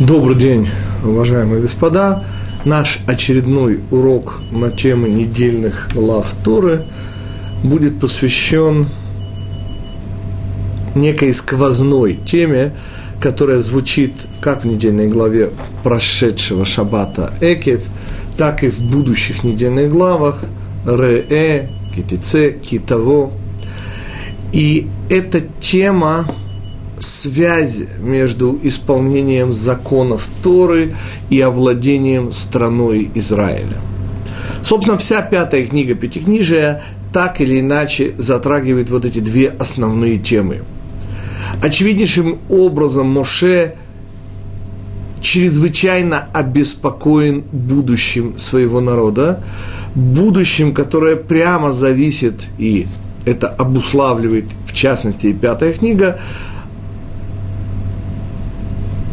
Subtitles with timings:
[0.00, 0.68] Добрый день,
[1.02, 2.22] уважаемые господа.
[2.66, 6.84] Наш очередной урок на тему недельных глав Торы
[7.62, 8.88] будет посвящен
[10.94, 12.74] некой сквозной теме,
[13.22, 14.12] которая звучит
[14.42, 15.50] как в недельной главе
[15.82, 17.82] прошедшего шаббата Экев,
[18.36, 20.44] так и в будущих недельных главах
[20.84, 23.32] Ре, Китице, Китаво.
[24.52, 26.26] И эта тема
[27.06, 30.94] связь между исполнением законов Торы
[31.30, 33.76] и овладением страной Израиля.
[34.62, 40.62] Собственно, вся пятая книга Пятикнижия так или иначе затрагивает вот эти две основные темы.
[41.62, 43.76] Очевиднейшим образом Моше
[45.20, 49.42] чрезвычайно обеспокоен будущим своего народа,
[49.94, 52.86] будущим, которое прямо зависит, и
[53.24, 56.20] это обуславливает, в частности, и пятая книга,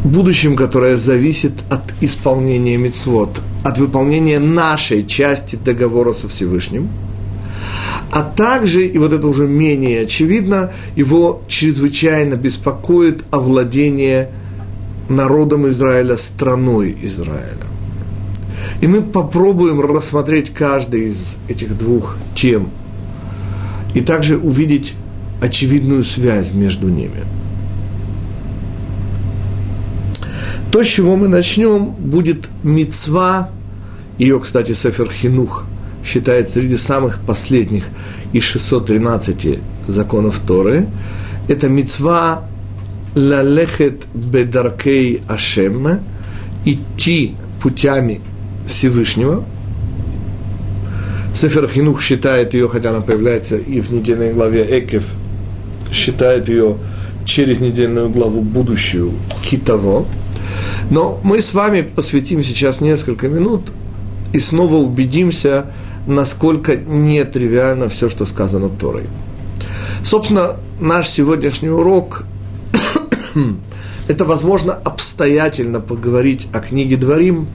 [0.04, 6.90] будущем, которое зависит от исполнения мецвод, от выполнения нашей части договора со Всевышним.
[8.12, 14.30] А также, и вот это уже менее очевидно, его чрезвычайно беспокоит овладение
[15.10, 17.66] народом Израиля, страной Израиля.
[18.82, 22.70] И мы попробуем рассмотреть каждый из этих двух тем
[23.94, 24.94] и также увидеть
[25.42, 27.24] очевидную связь между ними–
[30.74, 33.52] То, с чего мы начнем, будет мецва.
[34.18, 35.66] Ее, кстати, Сефер Хинух
[36.04, 37.86] считает среди самых последних
[38.34, 40.88] из 613 законов Торы.
[41.48, 42.46] Это мецва
[43.14, 46.00] лалехет бедаркей Ашем,
[46.66, 48.22] идти путями
[48.66, 49.46] Всевышнего.
[51.36, 55.06] Сефер Хинух считает ее, хотя она появляется и в недельной главе Экев,
[55.92, 56.78] считает ее
[57.26, 59.12] через недельную главу будущую
[59.44, 60.08] Китово–
[60.90, 63.72] но мы с вами посвятим сейчас несколько минут
[64.34, 65.68] и снова убедимся,
[66.08, 69.04] насколько нетривиально все, что сказано Торой.
[70.04, 72.26] Собственно, наш сегодняшний урок–
[74.08, 77.48] это, возможно, обстоятельно поговорить о книге Дворим,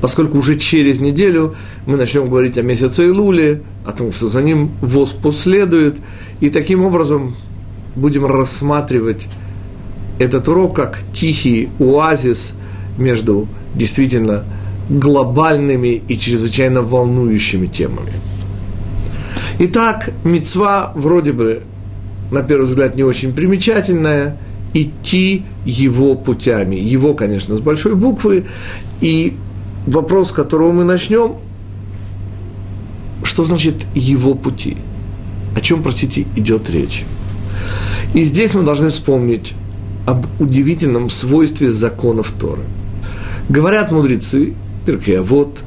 [0.00, 1.54] поскольку уже через неделю
[1.86, 5.96] мы начнем говорить о месяце Илуле, о том, что за ним ВОЗ последует,
[6.40, 7.36] и таким образом
[7.94, 9.28] будем рассматривать
[10.18, 12.54] этот урок как тихий оазис
[12.98, 14.44] между действительно
[14.88, 18.12] глобальными и чрезвычайно волнующими темами.
[19.58, 21.62] Итак, мецва вроде бы,
[22.30, 24.36] на первый взгляд, не очень примечательная,
[24.74, 26.74] идти его путями.
[26.76, 28.46] Его, конечно, с большой буквы.
[29.00, 29.36] И
[29.86, 31.36] вопрос, с которого мы начнем,
[33.22, 34.76] что значит его пути?
[35.56, 37.04] О чем, простите, идет речь?
[38.12, 39.54] И здесь мы должны вспомнить
[40.06, 42.62] об удивительном свойстве законов Торы.
[43.48, 44.54] Говорят мудрецы,
[44.86, 45.62] Перкея, вот,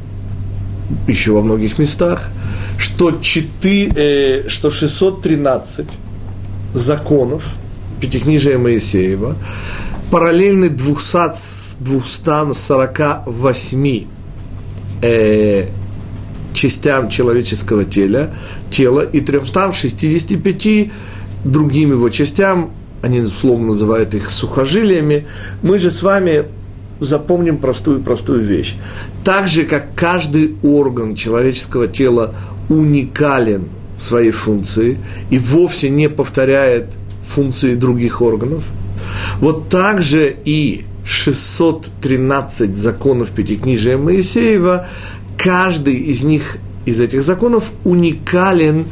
[1.07, 2.29] еще во многих местах,
[2.77, 5.87] что, 4, э, что 613
[6.73, 7.55] законов
[7.99, 9.35] Пятикнижия Моисеева
[10.11, 14.05] параллельны 200, 248
[15.01, 15.69] э,
[16.53, 18.29] частям человеческого тела,
[18.69, 20.91] тела и 365
[21.43, 22.71] другим его частям,
[23.02, 25.28] они условно называют их сухожилиями,
[25.62, 26.46] мы же с вами
[27.00, 28.75] запомним простую-простую вещь.
[29.24, 32.34] Так же, как каждый орган человеческого тела
[32.69, 33.66] уникален
[33.96, 34.97] в своей функции
[35.30, 36.85] и вовсе не повторяет
[37.24, 38.63] функции других органов,
[39.40, 44.88] вот так же и 613 законов Пятикнижия Моисеева,
[45.38, 48.85] каждый из них, из этих законов, уникален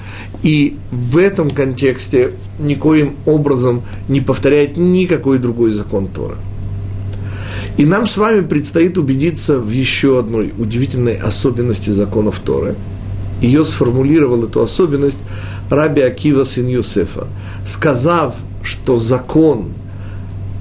[0.44, 6.36] и в этом контексте никоим образом не повторяет никакой другой закон Тора.
[7.78, 12.76] И нам с вами предстоит убедиться в еще одной удивительной особенности законов Торы.
[13.42, 15.20] Ее сформулировал эту особенность
[15.70, 17.30] Раби Акива, сын Юсефа,
[17.66, 19.72] сказав, что закон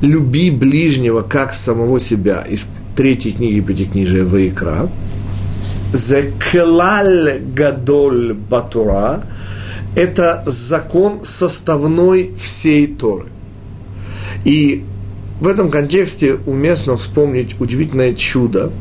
[0.00, 4.88] «люби ближнего, как самого себя» из третьей книги Пятикнижия Ваикра,
[5.92, 9.22] «Зеклаль гадоль батура»
[9.94, 13.26] это закон составной всей Торы.
[14.44, 14.84] И
[15.40, 18.72] в этом контексте уместно вспомнить удивительное чудо,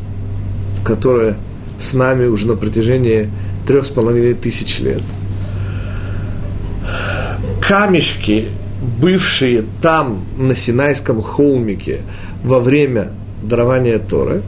[0.84, 1.36] которое
[1.80, 3.30] с нами уже на протяжении
[3.68, 5.02] трех с половиной тысяч лет.
[7.62, 8.50] Камешки,
[9.00, 12.02] бывшие там, на Синайском холмике,
[12.44, 13.12] во время
[13.42, 14.42] дарования Торы,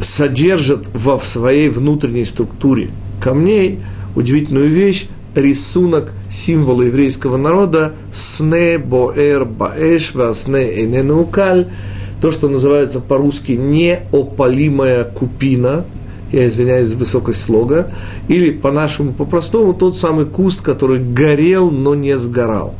[0.00, 3.80] содержат во в своей внутренней структуре камней–
[4.14, 11.68] удивительную вещь, рисунок символа еврейского народа «сне боэр баэш сне эненукаль»,
[12.20, 15.84] то, что называется по-русски «неопалимая купина»,
[16.32, 17.92] я извиняюсь за высокость слога,
[18.28, 22.74] или по-нашему, по-простому, тот самый куст, который горел, но не сгорал.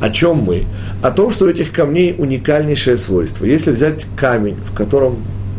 [0.00, 0.64] О чем мы?
[1.02, 3.44] О том, что у этих камней уникальнейшее свойство.
[3.44, 5.18] Если взять камень, в котором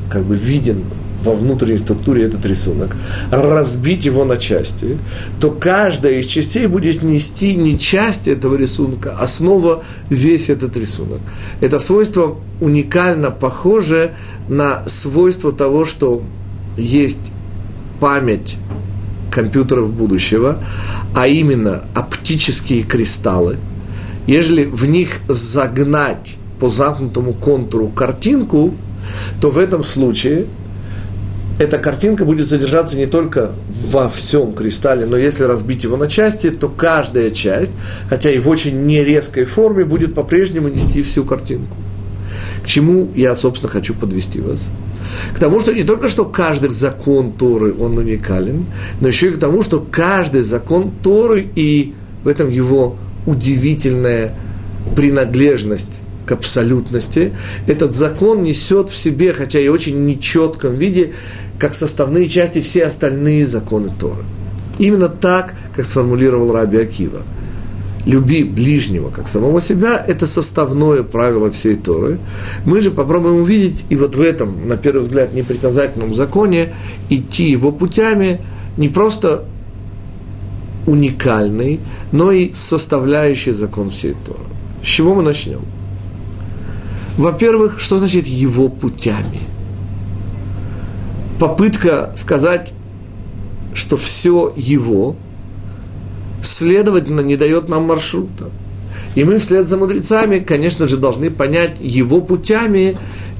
[0.09, 0.83] как бы виден
[1.23, 2.95] во внутренней структуре этот рисунок,
[3.31, 4.97] разбить его на части,
[5.39, 11.21] то каждая из частей будет нести не часть этого рисунка, а снова весь этот рисунок.
[11.61, 14.13] Это свойство уникально похоже
[14.49, 16.23] на свойство того, что
[16.77, 17.31] есть
[17.99, 18.57] память
[19.31, 20.59] компьютеров будущего,
[21.15, 23.57] а именно оптические кристаллы.
[24.27, 28.73] Ежели в них загнать по замкнутому контуру картинку,
[29.41, 30.45] то в этом случае
[31.59, 33.51] эта картинка будет содержаться не только
[33.89, 37.71] во всем кристалле, но если разбить его на части, то каждая часть,
[38.09, 41.77] хотя и в очень нерезкой форме, будет по-прежнему нести всю картинку.
[42.63, 44.67] К чему я, собственно, хочу подвести вас?
[45.35, 48.65] К тому, что не только что каждый закон Торы, он уникален,
[48.99, 51.93] но еще и к тому, что каждый закон Торы и
[52.23, 52.95] в этом его
[53.25, 54.33] удивительная
[54.95, 57.33] принадлежность к абсолютности,
[57.67, 61.13] этот закон несет в себе, хотя и очень нечетком виде,
[61.59, 64.23] как составные части все остальные законы Торы.
[64.79, 67.21] Именно так, как сформулировал Раби Акива.
[68.05, 72.19] Люби ближнего, как самого себя, это составное правило всей Торы.
[72.65, 76.73] Мы же попробуем увидеть, и вот в этом, на первый взгляд, непритязательном законе,
[77.09, 78.41] идти его путями,
[78.75, 79.45] не просто
[80.85, 81.79] уникальный,
[82.11, 84.39] но и составляющий закон всей Торы.
[84.83, 85.61] С чего мы начнем?
[87.17, 89.41] Во-первых, что значит его путями?
[91.39, 92.73] Попытка сказать,
[93.73, 95.15] что все его,
[96.41, 98.49] следовательно, не дает нам маршрута.
[99.15, 102.97] И мы вслед за мудрецами, конечно же, должны понять его путями,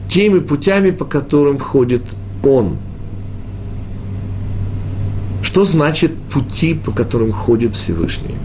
[0.07, 2.03] теми путями, по которым ходит
[2.43, 2.77] он.
[5.41, 8.35] Что значит пути, по которым ходит Всевышний?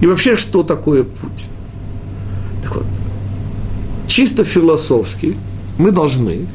[0.00, 1.46] И вообще, что такое путь?
[2.62, 2.86] Так вот,
[4.12, 5.38] чисто философски
[5.78, 6.46] мы должны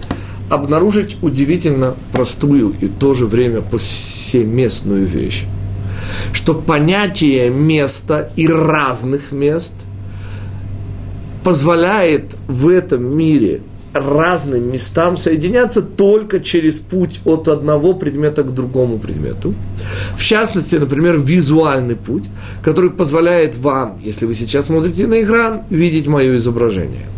[0.48, 5.45] обнаружить удивительно простую и в то же время повсеместную вещь,
[6.33, 9.74] что понятие места и разных мест
[11.44, 13.62] позволяет в этом мире
[13.92, 19.56] разным местам соединяться только через путь от одного предмета к другому предмету.
[20.15, 22.25] В частности, например, визуальный путь,
[22.62, 27.07] который позволяет вам, если вы сейчас смотрите на экран, видеть мое изображение–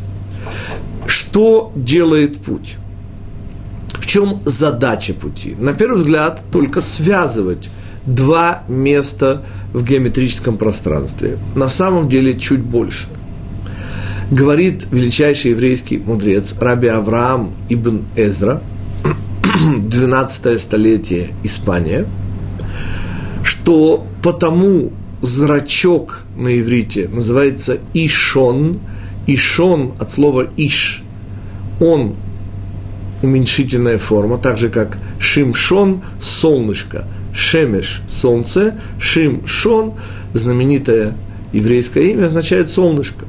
[1.09, 2.77] что делает путь?
[3.93, 5.55] В чем задача пути?
[5.57, 7.69] На первый взгляд, только связывать
[8.05, 11.37] два места в геометрическом пространстве.
[11.55, 13.07] На самом деле чуть больше.
[14.31, 18.61] Говорит величайший еврейский мудрец Раби Авраам ибн Эзра,
[19.77, 22.05] 12 столетие Испания,
[23.43, 24.91] что потому
[25.21, 28.79] зрачок на иврите называется Ишон–
[29.33, 31.03] Ишон от слова Иш,
[31.79, 32.15] он
[33.21, 39.93] уменьшительная форма, так же как Шимшон– солнышко, Шемеш– солнце, Шимшон–
[40.33, 41.13] знаменитое
[41.53, 43.25] еврейское имя, означает солнышко.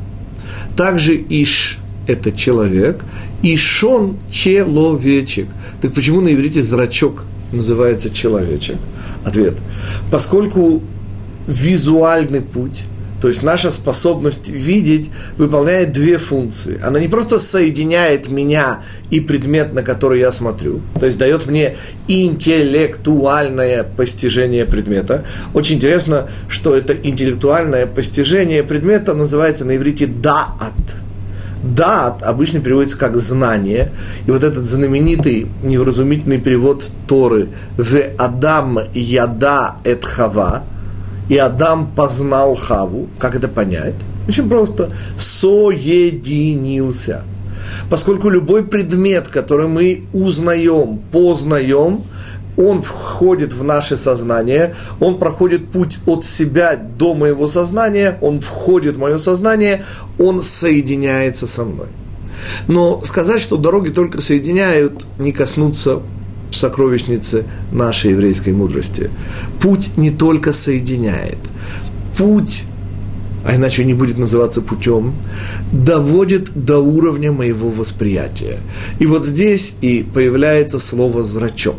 [0.76, 3.04] Также Иш– это человек,
[3.42, 5.48] Ишон– человечек.
[5.82, 8.78] Так почему на иврите зрачок называется человечек?
[9.24, 9.58] Ответ.
[10.10, 10.82] Поскольку
[11.46, 12.84] визуальный путь–
[13.20, 16.80] то есть наша способность видеть выполняет две функции.
[16.82, 21.76] Она не просто соединяет меня и предмет, на который я смотрю, то есть дает мне
[22.08, 25.24] интеллектуальное постижение предмета.
[25.54, 30.74] Очень интересно, что это интеллектуальное постижение предмета называется на иврите «даат».
[31.62, 33.92] Дат обычно переводится как знание.
[34.26, 40.64] И вот этот знаменитый невразумительный перевод Торы «В Адам яда эт хава»,
[41.30, 43.08] и Адам познал Хаву.
[43.18, 43.94] Как это понять?
[44.28, 44.90] Очень просто.
[45.16, 47.22] Соединился.
[47.88, 52.02] Поскольку любой предмет, который мы узнаем, познаем,
[52.56, 58.96] он входит в наше сознание, он проходит путь от себя до моего сознания, он входит
[58.96, 59.84] в мое сознание,
[60.18, 61.86] он соединяется со мной.
[62.66, 66.00] Но сказать, что дороги только соединяют, не коснуться
[66.56, 69.10] сокровищнице нашей еврейской мудрости.
[69.60, 71.38] Путь не только соединяет,
[72.16, 72.64] путь
[73.44, 75.14] а иначе не будет называться путем,
[75.72, 78.58] доводит до уровня моего восприятия.
[78.98, 81.76] И вот здесь и появляется слово «зрачок»,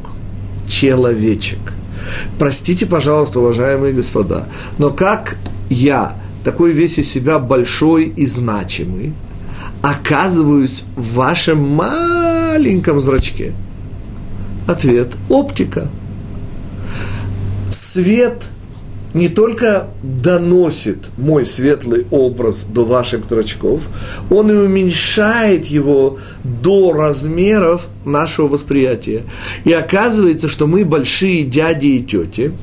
[0.68, 1.60] «человечек».
[2.40, 4.48] Простите, пожалуйста, уважаемые господа,
[4.80, 5.38] но как
[5.70, 9.14] я, такой весь из себя большой и значимый,
[9.84, 13.54] оказываюсь в вашем маленьком зрачке?
[14.68, 15.90] Ответ– оптика.
[17.70, 18.50] Свет
[19.14, 23.90] не только доносит мой светлый образ до ваших зрачков,
[24.30, 29.24] он и уменьшает его до размеров нашего восприятия.
[29.66, 32.54] И оказывается, что мы большие дяди и тети,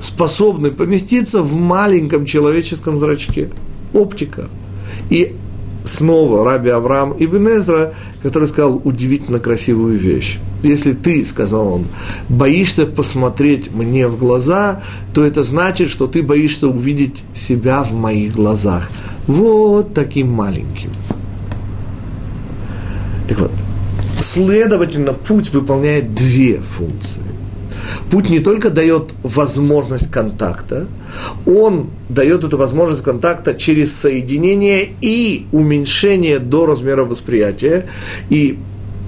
[0.00, 3.50] способны поместиться в маленьком человеческом зрачке.
[3.92, 4.48] Оптика.
[5.10, 5.34] И
[5.86, 10.38] снова Раби Авраам Ибн Эзра, который сказал удивительно красивую вещь.
[10.62, 11.86] Если ты, сказал он,
[12.28, 14.82] боишься посмотреть мне в глаза,
[15.14, 18.90] то это значит, что ты боишься увидеть себя в моих глазах.
[19.26, 20.90] Вот таким маленьким.
[23.28, 23.52] Так вот,
[24.20, 27.22] следовательно, путь выполняет две функции.
[28.10, 30.86] Путь не только дает возможность контакта,
[31.44, 37.86] он дает эту возможность контакта через соединение и уменьшение до размера восприятия.
[38.30, 38.58] И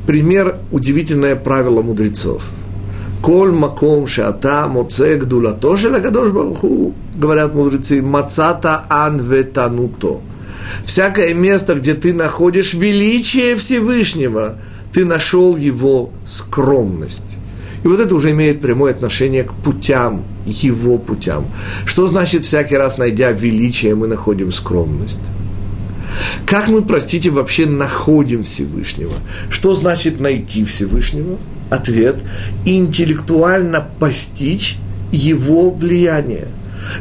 [0.06, 2.42] пример– удивительное правило мудрецов.
[3.22, 10.20] Коль маком шата моцек дулато шелакадош баруху, говорят мудрецы, мацата анветануто.
[10.84, 14.56] Всякое место, где ты находишь величие Всевышнего,
[14.92, 17.38] ты нашел его скромность.
[17.84, 21.46] И вот это уже имеет прямое отношение к путям, его путям.
[21.84, 25.20] Что значит всякий раз, найдя величие, мы находим скромность?
[26.46, 29.12] Как мы, простите, вообще находим Всевышнего?
[29.50, 31.38] Что значит найти Всевышнего?
[31.70, 32.16] Ответ–
[32.64, 34.76] интеллектуально постичь
[35.12, 36.48] его влияние.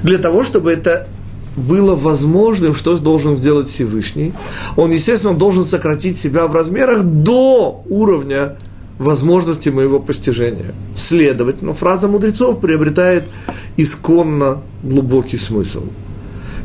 [0.03, 1.07] Для того, чтобы это
[1.55, 4.33] было возможным, что должен сделать Всевышний?
[4.75, 8.57] Он, естественно, должен сократить себя в размерах до уровня
[8.99, 10.73] возможности моего постижения.
[10.95, 13.25] Следовательно, фраза мудрецов приобретает
[13.77, 15.83] исконно глубокий смысл.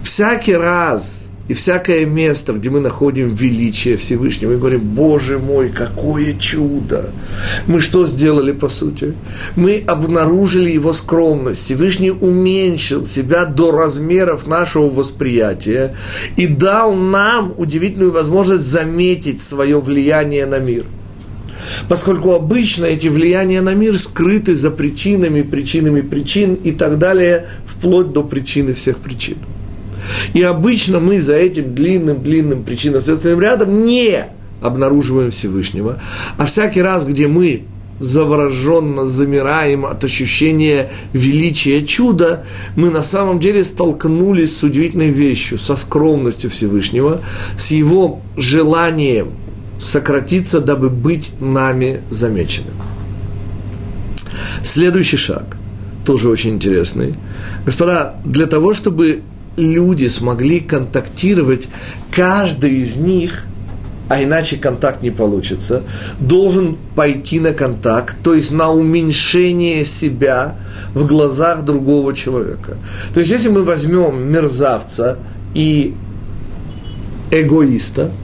[0.02, 6.34] Всякий раз и всякое место, где мы находим величие Всевышнего, мы говорим, Боже мой, какое
[6.34, 7.10] чудо!
[7.66, 9.14] Мы что сделали, по сути?
[9.56, 11.60] Мы обнаружили его скромность.
[11.60, 15.94] Всевышний уменьшил себя до размеров нашего восприятия
[16.36, 20.86] и дал нам удивительную возможность заметить свое влияние на мир–
[21.88, 28.12] поскольку обычно эти влияния на мир скрыты за причинами, причинами причин и так далее, вплоть
[28.12, 29.38] до причины всех причин.
[30.34, 34.26] И обычно мы за этим длинным-длинным причинно-следственным рядом не
[34.60, 36.00] обнаруживаем Всевышнего,
[36.38, 37.64] а всякий раз, где мы
[38.02, 45.76] завороженно замираем от ощущения величия чуда, мы на самом деле столкнулись с удивительной вещью, со
[45.76, 47.20] скромностью Всевышнего,
[47.56, 49.32] с его желанием
[49.82, 52.74] сократиться, дабы быть нами замеченным.
[54.62, 55.56] Следующий шаг,
[56.04, 57.14] тоже очень интересный.
[57.66, 59.22] Господа, для того, чтобы
[59.56, 61.68] люди смогли контактировать,
[62.10, 63.44] каждый из них,
[64.08, 65.82] а иначе контакт не получится,
[66.20, 70.56] должен пойти на контакт, то есть на уменьшение себя
[70.94, 72.76] в глазах другого человека.
[73.14, 75.18] То есть, если мы возьмем мерзавца
[75.54, 75.94] и
[77.32, 78.12] эгоиста–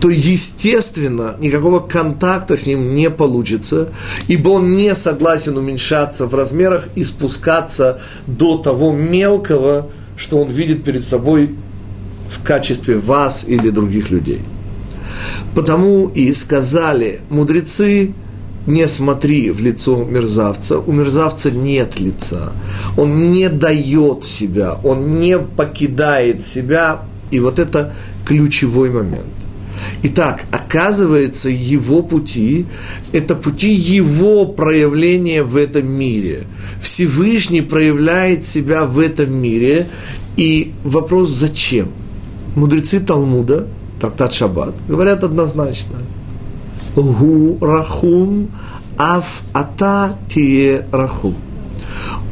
[0.00, 3.88] то, естественно, никакого контакта с ним не получится,
[4.28, 10.84] ибо он не согласен уменьшаться в размерах и спускаться до того мелкого, что он видит
[10.84, 11.54] перед собой
[12.28, 14.42] в качестве вас или других людей.
[15.54, 18.12] Потому и сказали мудрецы,
[18.66, 22.52] не смотри в лицо мерзавца, у мерзавца нет лица,
[22.96, 27.94] он не дает себя, он не покидает себя, и вот это
[28.26, 29.45] ключевой момент.
[30.02, 32.66] Итак, оказывается, его пути–
[33.12, 36.46] это пути его проявления в этом мире.
[36.80, 39.88] Всевышний проявляет себя в этом мире.
[40.36, 41.88] И вопрос зачем?
[42.54, 43.66] Мудрецы Талмуда,
[44.00, 45.96] трактат Шаббат, говорят однозначно.
[46.94, 48.48] Гу рахум
[48.98, 51.34] аф ата тие рахум.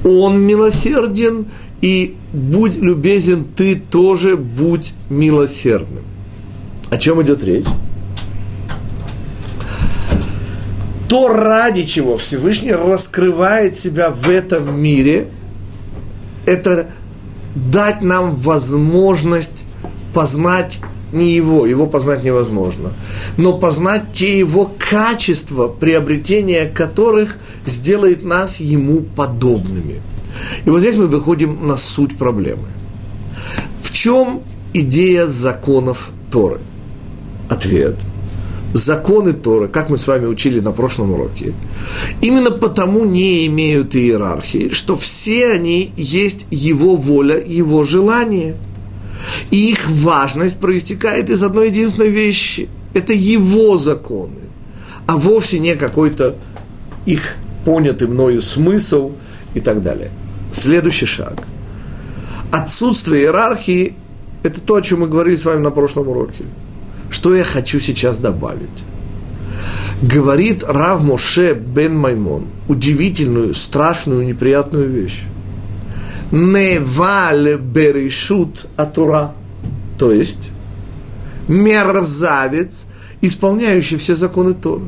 [0.05, 1.47] Он милосерден,
[1.81, 6.05] и будь любезен, ты тоже будь милосердным.
[6.95, 7.67] О чем идет речь?
[11.09, 15.27] То, ради чего Всевышний раскрывает себя в этом мире,
[16.47, 16.87] это
[17.57, 19.65] дать нам возможность
[20.15, 20.79] познать
[21.11, 22.93] не его, его познать невозможно,
[23.37, 30.01] но познать те его качества, приобретения которых сделает нас ему подобными.
[30.65, 32.69] И вот здесь мы выходим на суть проблемы.
[33.83, 36.61] В чем идея законов Торы?
[37.49, 37.97] Ответ.
[38.75, 41.55] законы Торы, как мы с вами учили на прошлом уроке,
[42.21, 48.57] именно потому не имеют иерархии, что все они есть его воля, его желание.
[49.51, 52.69] И их важность проистекает из одной единственной вещи.
[52.93, 54.43] Это его законы,
[55.07, 56.35] а вовсе не какой-то
[57.07, 59.13] их понятый мною смысл
[59.55, 60.11] и так далее.
[60.53, 61.43] Следующий шаг.
[62.53, 63.95] Отсутствие иерархии–
[64.43, 66.45] это то, о чем мы говорили с вами на прошлом уроке.
[67.25, 68.69] Что я хочу сейчас добавить?
[70.03, 75.23] Говорит Рав Моше бен Маймон удивительную, страшную, неприятную вещь.
[76.31, 79.33] Неваль берешут атура.
[79.99, 80.51] То есть,
[81.49, 82.85] мерзавец,
[83.23, 84.85] исполняющий все законы Торы.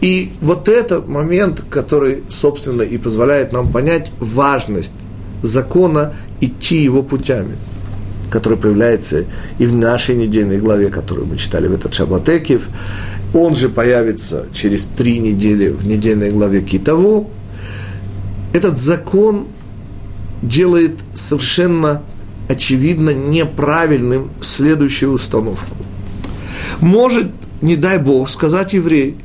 [0.00, 4.94] И вот это момент, который, собственно, и позволяет нам понять важность
[5.42, 7.56] закона идти его путями,
[8.30, 9.24] который появляется
[9.58, 12.68] и в нашей недельной главе, которую мы читали в этот Шабатекив.
[13.34, 17.26] Он же появится через три недели в недельной главе Китово.
[18.52, 19.46] Этот закон
[20.42, 22.02] делает совершенно
[22.48, 25.76] очевидно неправильным следующую установку.
[26.80, 29.16] Может, не дай Бог, сказать еврей,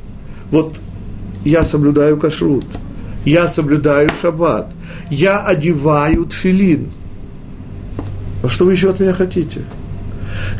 [0.50, 0.80] вот
[1.44, 2.66] я соблюдаю кашрут,
[3.24, 4.72] я соблюдаю шаббат,
[5.10, 6.90] я одеваю тфилин.
[8.42, 9.62] А что вы еще от меня хотите?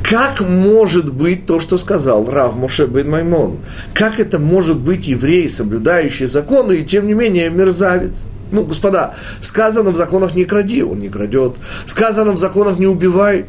[0.03, 3.59] Как может быть то, что сказал Рав Моше бен Маймон?
[3.93, 8.25] Как это может быть еврей, соблюдающий законы, и тем не менее мерзавец?
[8.53, 11.57] Ну, господа, сказано в законах не кради, он не крадет.
[11.85, 13.47] Сказано в законах не убивай.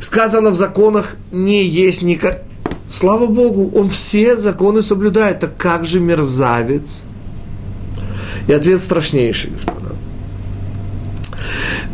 [0.00, 2.42] Сказано в законах не есть никак.
[2.88, 5.40] Слава Богу, он все законы соблюдает.
[5.40, 7.02] Так как же мерзавец?
[8.48, 9.89] И ответ страшнейший, господа.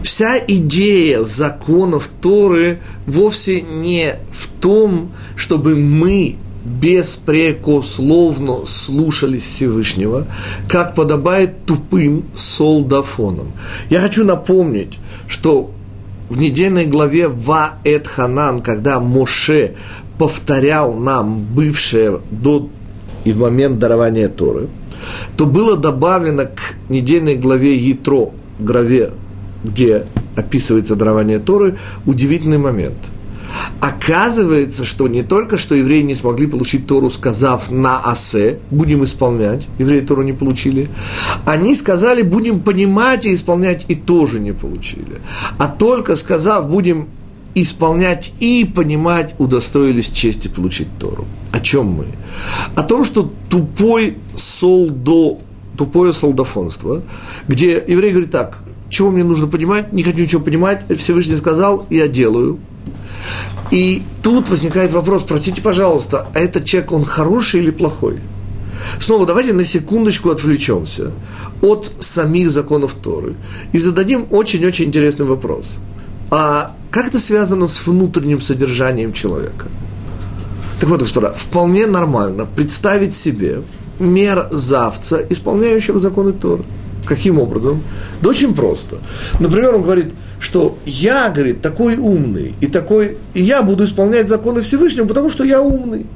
[0.07, 10.29] Вся идея законов Торы вовсе не в том, чтобы мы беспрекословно слушались Всевышнего,
[10.69, 13.51] как подобает тупым солдафонам.
[13.91, 14.97] Я хочу напомнить,
[15.27, 15.73] что
[16.29, 19.75] в недельной главе Ва Эт Ханан, когда Моше
[20.19, 22.71] повторял нам бывшее до
[23.25, 24.69] и в момент дарования Торы,
[25.37, 29.11] то было добавлено к недельной главе Ятро, главе,
[29.67, 31.77] где описывается дарование Торы,
[32.07, 32.97] удивительный момент.
[33.81, 39.67] Оказывается, что не только что евреи не смогли получить Тору, сказав на асе, будем исполнять,
[39.79, 40.89] евреи Тору не получили,
[41.47, 45.21] они сказали, будем понимать и исполнять, и тоже не получили.
[45.59, 47.09] А только сказав, будем
[47.55, 51.25] исполнять и понимать, удостоились чести получить Тору.
[51.53, 52.07] О чем мы?
[52.75, 55.39] О том, что тупой солдо,
[55.79, 57.03] тупое солдафонство,
[57.49, 58.59] где еврей говорит так,
[58.91, 62.59] чего мне нужно понимать, не хочу ничего понимать, Всевышний сказал, я делаю.
[63.71, 68.21] И тут возникает вопрос, простите, пожалуйста, а этот человек, он хороший или плохой?
[68.99, 71.11] Снова давайте на секундочку отвлечемся
[71.63, 73.35] от самих законов Торы
[73.73, 75.79] и зададим очень-очень интересный вопрос.
[76.31, 79.69] А как это связано с внутренним содержанием человека?
[80.81, 83.63] Так вот, господа, вполне нормально представить себе
[83.99, 86.65] мерзавца, исполняющего законы Торы.
[87.07, 87.83] Каким образом?
[88.21, 88.99] Да очень просто.
[89.39, 94.61] Например, он говорит, что я, говорит, такой умный, и такой, и я буду исполнять законы
[94.61, 96.07] Всевышнего, потому что я умный.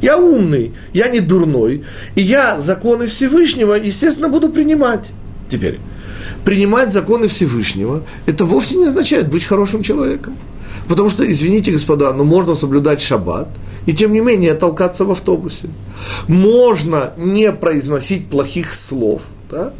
[0.00, 5.10] Я умный, я не дурной, и я законы Всевышнего, естественно, буду принимать.
[5.48, 5.78] Теперь,
[6.44, 10.36] принимать законы Всевышнего, это вовсе не означает быть хорошим человеком.
[10.88, 13.48] Потому что, извините, господа, но можно соблюдать шаббат,
[13.86, 15.68] и тем не менее толкаться в автобусе.
[16.28, 19.72] Можно не произносить плохих слов, да?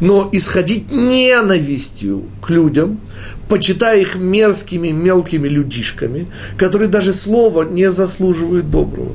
[0.00, 3.00] Но исходить ненавистью к людям,
[3.48, 9.12] почитая их мерзкими мелкими людишками, которые даже слова не заслуживают доброго.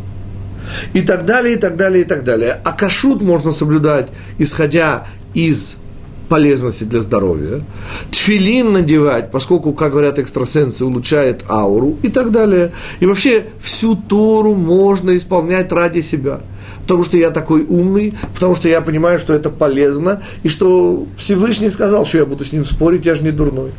[0.94, 2.60] И так далее, и так далее, и так далее.
[2.64, 5.78] А кашут можно соблюдать, исходя из
[6.28, 7.64] полезности для здоровья,
[8.12, 12.72] тфилин надевать, поскольку, как говорят экстрасенсы, улучшает ауру и так далее.
[13.00, 16.40] И вообще всю Тору можно исполнять ради себя.
[16.86, 21.70] Потому что я такой умный, потому что я понимаю, что это полезно, и что Всевышний
[21.70, 23.72] сказал, что я буду с ним спорить, я же не дурной.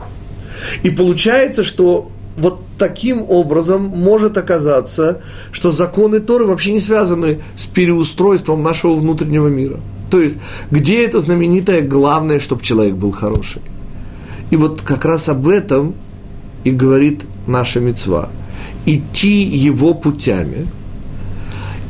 [0.82, 5.20] И получается, что вот таким образом может оказаться,
[5.52, 10.36] что законы Торы вообще не связаны с переустройством нашего внутреннего мира– то есть,
[10.70, 13.62] где это знаменитое главное, чтобы человек был хороший?
[14.50, 15.94] И вот как раз об этом
[16.64, 18.28] и говорит наша мецва.
[18.86, 20.68] Идти его путями.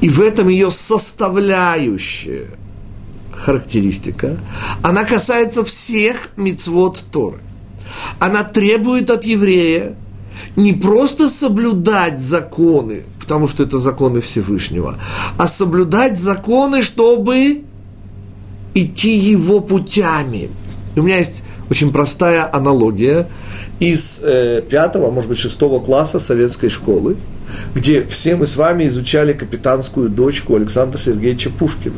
[0.01, 2.49] И в этом ее составляющая
[3.33, 4.39] характеристика,
[4.83, 7.39] она касается всех мецвод Торы.
[8.19, 9.95] Она требует от еврея
[10.57, 14.99] не просто соблюдать законы, потому что это законы Всевышнего,
[15.39, 17.63] а соблюдать законы, чтобы
[18.75, 20.51] идти его путями.
[20.95, 23.29] И у меня есть очень простая аналогия
[23.81, 27.17] из э, пятого, может быть, шестого класса советской школы,
[27.75, 31.97] где все мы с вами изучали капитанскую дочку Александра Сергеевича Пушкина.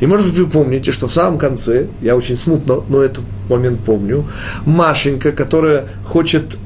[0.00, 3.80] И, может быть, вы помните, что в самом конце, я очень смутно, но этот момент
[3.80, 4.26] помню,
[4.66, 6.58] Машенька, которая хочет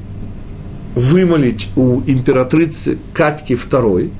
[0.95, 4.11] вымолить у императрицы Катьки II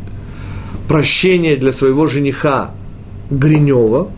[0.87, 2.71] прощение для своего жениха
[3.29, 4.11] Гринева,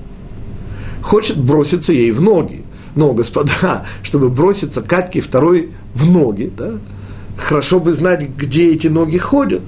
[1.02, 2.64] хочет броситься ей в ноги.
[2.96, 6.74] Но, господа, чтобы броситься Катьке II в ноги, да,
[7.38, 9.64] хорошо бы знать, где эти ноги ходят.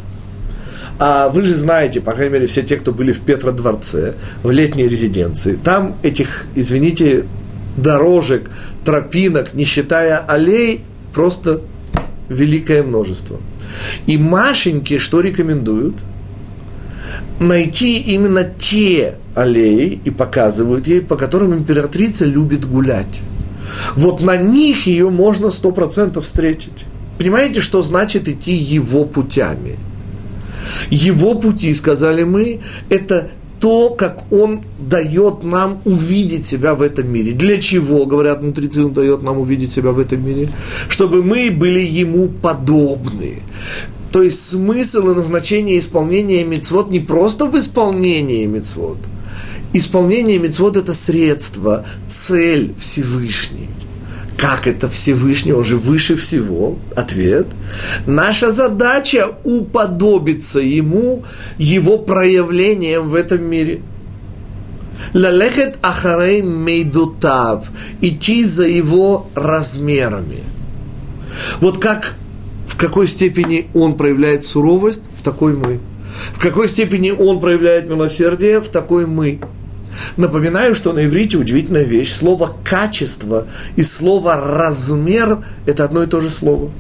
[1.00, 4.88] А вы же знаете, по крайней мере, все те, кто были в Петродворце, в летней
[4.88, 7.26] резиденции, там этих, извините,
[7.78, 8.50] дорожек,
[8.84, 10.82] тропинок, не считая аллей,
[11.14, 11.62] просто
[12.28, 13.40] великое множество.
[14.08, 15.96] И Машеньке что рекомендуют?
[17.40, 23.22] Найти именно те аллеи и показывают ей, по которым императрица любит гулять.
[23.96, 26.86] Вот на них ее можно сто процентов встретить.
[27.18, 29.78] Понимаете, что значит идти его путями?
[30.90, 37.34] Его пути, сказали мы, это то, как Он дает нам увидеть себя в этом мире.
[37.34, 40.50] Для чего, говорят мудрецы, Он дает нам увидеть себя в этом мире?
[40.88, 43.42] Чтобы мы были Ему подобны.
[44.12, 48.98] То есть смысл и назначение исполнения мецвод не просто в исполнении мецвод.
[49.72, 53.70] Исполнение мецвод– это средство, цель Всевышний.
[54.36, 56.80] Как это Всевышний, он же выше всего?
[56.96, 57.46] Ответ.
[58.08, 61.24] Наша задача уподобиться ему,
[61.58, 63.82] его проявлением в этом мире.
[65.14, 67.70] Лалехет ахарей мейдутав.
[68.02, 70.44] Идти за его размерами.
[71.60, 72.16] Вот как
[72.66, 75.80] в какой степени он проявляет суровость, в такой мы.
[76.34, 79.42] В какой степени он проявляет милосердие, в такой мы.
[80.18, 82.12] Напоминаю, что на иврите удивительная вещь.
[82.12, 86.72] Слово «качество» и слово «размер»– это одно и то же слово.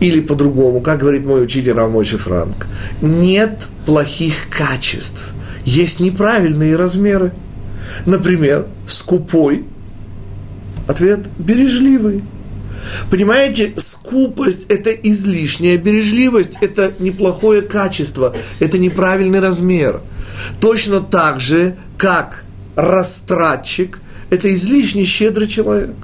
[0.00, 2.66] Или по-другому, как говорит мой учитель Рамойши Франк,
[3.00, 5.32] нет плохих качеств,
[5.64, 7.32] есть неправильные размеры.
[8.06, 9.64] Например, скупой,
[10.88, 12.22] ответ– бережливый.
[13.10, 20.00] Понимаете, скупость– это излишняя бережливость, это неплохое качество, это неправильный размер.
[20.60, 25.94] Точно так же, как растратчик– это излишне щедрый человек.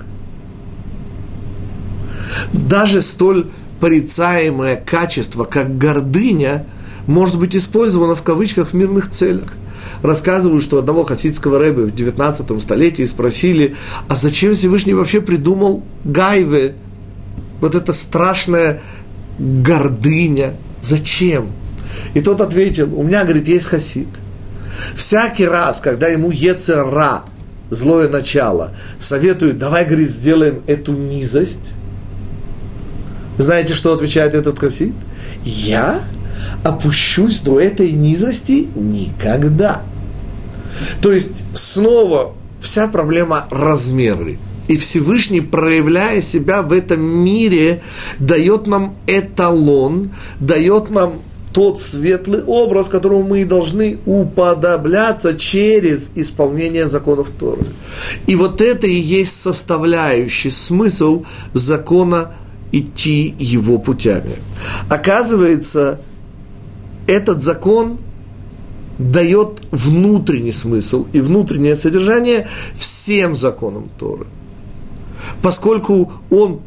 [2.53, 3.47] Даже столь
[3.81, 6.67] порицаемое качество, как гордыня,
[7.07, 9.55] может быть использовано в кавычках в мирных целях.
[10.03, 13.75] Рассказывают, что одного хасидского рэба в 19 столетии спросили,
[14.09, 16.75] а зачем Всевышний вообще придумал гайве,
[17.61, 18.81] вот это страшная
[19.39, 21.51] гордыня, зачем?
[22.15, 24.09] И тот ответил, у меня, говорит, есть хасид.
[24.95, 27.25] Всякий раз, когда ему Ецера,
[27.71, 31.73] злое начало, советует, давай, говорит, сделаем эту низость,
[33.39, 34.95] знаете, что отвечает этот хасид?
[35.45, 36.01] Я
[36.65, 39.83] опущусь до этой низости никогда.
[41.01, 44.39] То есть снова вся проблема размеры.
[44.69, 47.83] И Всевышний, проявляя себя в этом мире,
[48.19, 51.21] дает нам эталон, дает нам
[51.55, 57.65] тот светлый образ, которому мы должны уподобляться через исполнение законов Торы.
[58.27, 62.33] И вот это и есть составляющий смысл закона
[62.71, 64.35] идти его путями.
[64.91, 66.01] Оказывается,
[67.09, 67.99] этот закон
[68.99, 74.27] дает внутренний смысл и внутреннее содержание всем законам Торы.
[75.43, 76.61] Поскольку он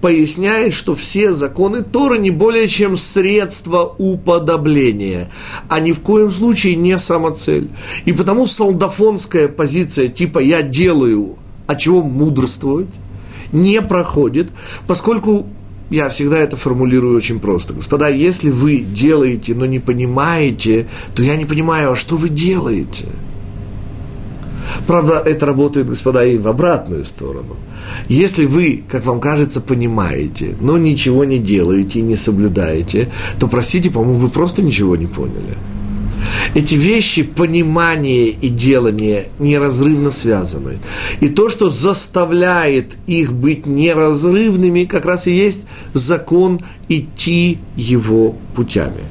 [0.00, 5.30] поясняет, что все законы Торы не более чем средство уподобления,
[5.68, 7.68] а ни в коем случае не самоцель.
[8.04, 12.88] И потому солдафонская позиция типа «я делаю», а чего мудрствовать,
[13.52, 14.50] не проходит,
[14.86, 15.46] поскольку
[15.92, 17.74] я всегда это формулирую очень просто.
[17.74, 23.04] Господа, если вы делаете, но не понимаете, то я не понимаю, а что вы делаете?
[24.86, 27.56] Правда, это работает, господа, и в обратную сторону.
[28.08, 33.90] Если вы, как вам кажется, понимаете, но ничего не делаете и не соблюдаете, то, простите,
[33.90, 35.56] по-моему, вы просто ничего не поняли.
[36.54, 40.78] Эти вещи, понимание и делание неразрывно связаны.
[41.20, 45.64] И то, что заставляет их быть неразрывными, как раз и есть
[45.94, 49.04] закон идти его путями.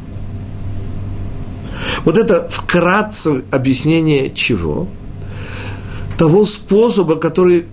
[2.06, 4.88] Вот это вкратце объяснение чего?
[6.18, 7.66] Того способа, который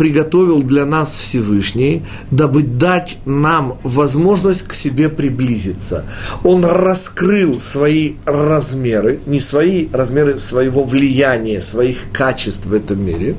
[0.00, 6.06] приготовил для нас Всевышний, дабы дать нам возможность к себе приблизиться.
[6.42, 13.36] Он раскрыл свои размеры, не свои размеры своего влияния, своих качеств в этом мире.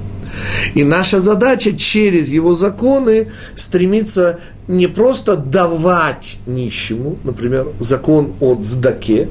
[0.75, 9.29] И наша задача через его законы стремиться не просто давать нищему, например, закон о сдаке,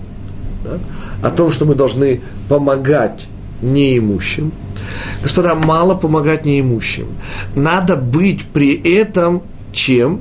[0.64, 0.80] да,
[1.22, 3.28] о том, что мы должны помогать
[3.62, 4.52] неимущим.
[5.22, 7.06] Господа, мало помогать неимущим.
[7.54, 9.42] Надо быть при этом
[9.72, 10.20] чем?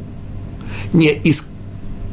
[0.94, 1.50] Не из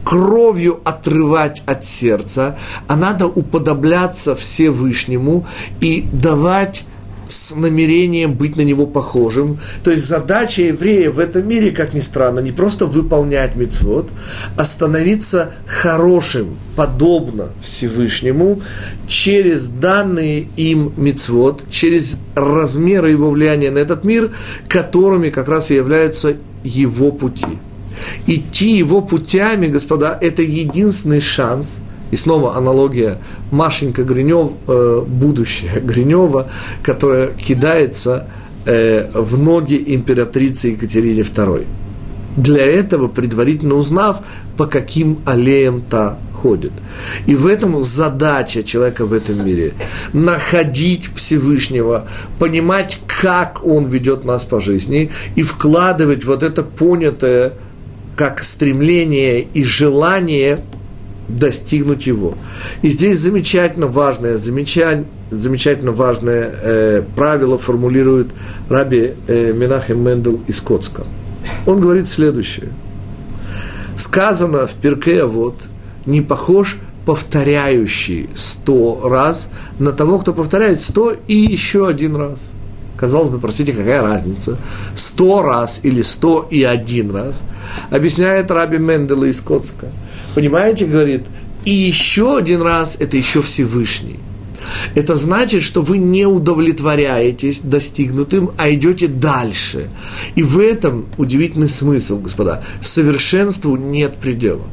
[0.05, 5.47] кровью отрывать от сердца, а надо уподобляться Всевышнему
[5.81, 6.85] и давать
[7.29, 9.59] с намерением быть на него похожим.
[9.85, 14.11] То есть задача еврея в этом мире, как ни странно, не просто выполнять мицвод,
[14.57, 18.62] а становиться хорошим, подобно Всевышнему,
[19.07, 24.33] через данные им мицвод, через размеры его влияния на этот мир,
[24.69, 27.59] которыми как раз и являются его пути.
[28.27, 33.19] Идти его путями, господа, это единственный шанс– и снова аналогия
[33.51, 36.49] Машенька Гринев, э, будущее Гринева,
[36.83, 38.29] которая кидается
[38.64, 41.66] э, в ноги императрицы Екатерине II.
[42.37, 44.19] Для этого, предварительно узнав,
[44.59, 46.73] по каким аллеям та ходит.
[47.27, 49.73] И в этом задача человека в этом мире.
[50.12, 52.07] Находить Всевышнего,
[52.38, 57.55] понимать, как Он ведет нас по жизни, и вкладывать вот это понятое
[58.16, 60.61] как стремление и желание–
[61.29, 62.35] достигнуть его.
[62.83, 68.29] И здесь замечательно важное, замечательно, замечательно важное э, правило формулирует
[68.69, 71.05] Раби э, Менахем Мендел из Коцка.
[71.67, 72.69] Он говорит следующее.
[73.97, 75.57] Сказано в Перке вот
[76.05, 82.51] не похож повторяющий сто раз на того, кто повторяет сто и еще один раз.
[82.97, 84.57] Казалось бы, простите, какая разница?
[84.95, 87.43] Сто раз или сто и один раз.
[87.91, 89.89] Объясняет Раби Мендела из Коцка–
[90.37, 91.22] Понимаете, говорит,
[91.64, 94.20] и еще один раз это еще Всевышний.
[94.94, 99.88] Это значит, что вы не удовлетворяетесь достигнутым, а идете дальше.
[100.35, 102.62] И в этом удивительный смысл, господа.
[102.83, 104.66] Совершенству нет предела.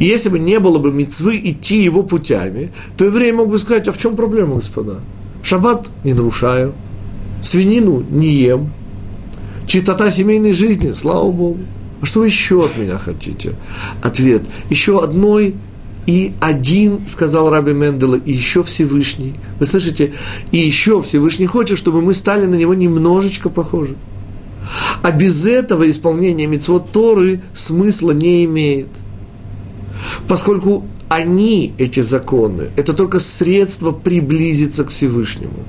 [0.00, 3.86] И если бы не было бы мецвы идти его путями, то еврей мог бы сказать,
[3.86, 4.98] а в чем проблема, господа?
[5.44, 6.74] Шаббат не нарушаю,
[7.40, 8.72] свинину не ем,
[9.68, 11.60] чистота семейной жизни, слава Богу.
[12.02, 13.54] А что вы еще от меня хотите?
[14.02, 14.42] Ответ.
[14.68, 15.54] Еще одной
[16.06, 19.34] и один, сказал Раби Мендела, и еще Всевышний.
[19.60, 20.12] Вы слышите?
[20.50, 23.94] И еще Всевышний хочет, чтобы мы стали на него немножечко похожи.
[25.02, 28.88] А без этого исполнение мецвод Торы смысла не имеет.
[30.26, 35.64] Поскольку они, эти законы, это только средство приблизиться к Всевышнему.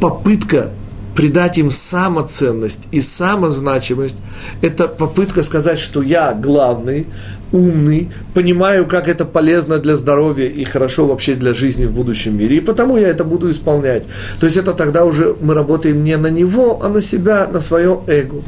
[0.00, 0.70] Попытка
[1.16, 4.16] придать им самоценность и самозначимость,
[4.60, 7.06] это попытка сказать, что я главный,
[7.52, 12.58] умный, понимаю, как это полезно для здоровья и хорошо вообще для жизни в будущем мире,
[12.58, 14.04] и потому я это буду исполнять.
[14.38, 17.98] То есть это тогда уже мы работаем не на него, а на себя, на свое
[18.06, 18.42] эго.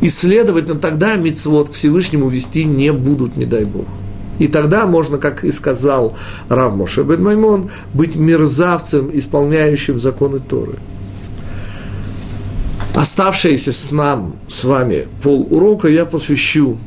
[0.00, 3.86] И, следовательно, тогда мицвод к Всевышнему вести не будут, не дай Бог.
[4.38, 6.16] И тогда можно, как и сказал
[6.48, 10.78] Рав Моше бен Маймон, быть мерзавцем, исполняющим законы Торы
[12.94, 16.78] оставшееся с нам, с вами пол урока я посвящу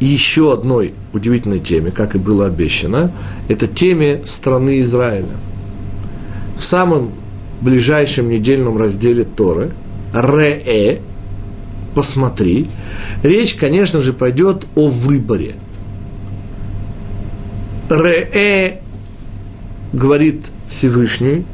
[0.00, 3.12] еще одной удивительной теме, как и было обещано,
[3.48, 5.26] это теме страны Израиля.
[6.58, 7.12] В самом
[7.60, 9.72] ближайшем недельном разделе Торы,
[10.12, 11.00] Ре,
[11.94, 12.68] посмотри,
[13.22, 15.54] речь, конечно же, пойдет о выборе.
[17.88, 18.80] Ре,
[19.92, 21.44] говорит Всевышний,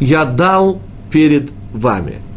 [0.00, 0.80] я дал
[1.10, 2.14] перед вами–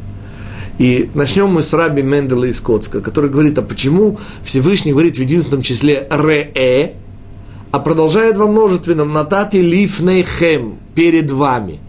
[0.82, 5.22] и начнем мы с раби Мендела из Коцка, который говорит, а почему Всевышний говорит в
[5.22, 6.96] единственном числе «ре»,
[7.70, 11.80] а продолжает во множественном «натати лифнейхем»– «перед вами».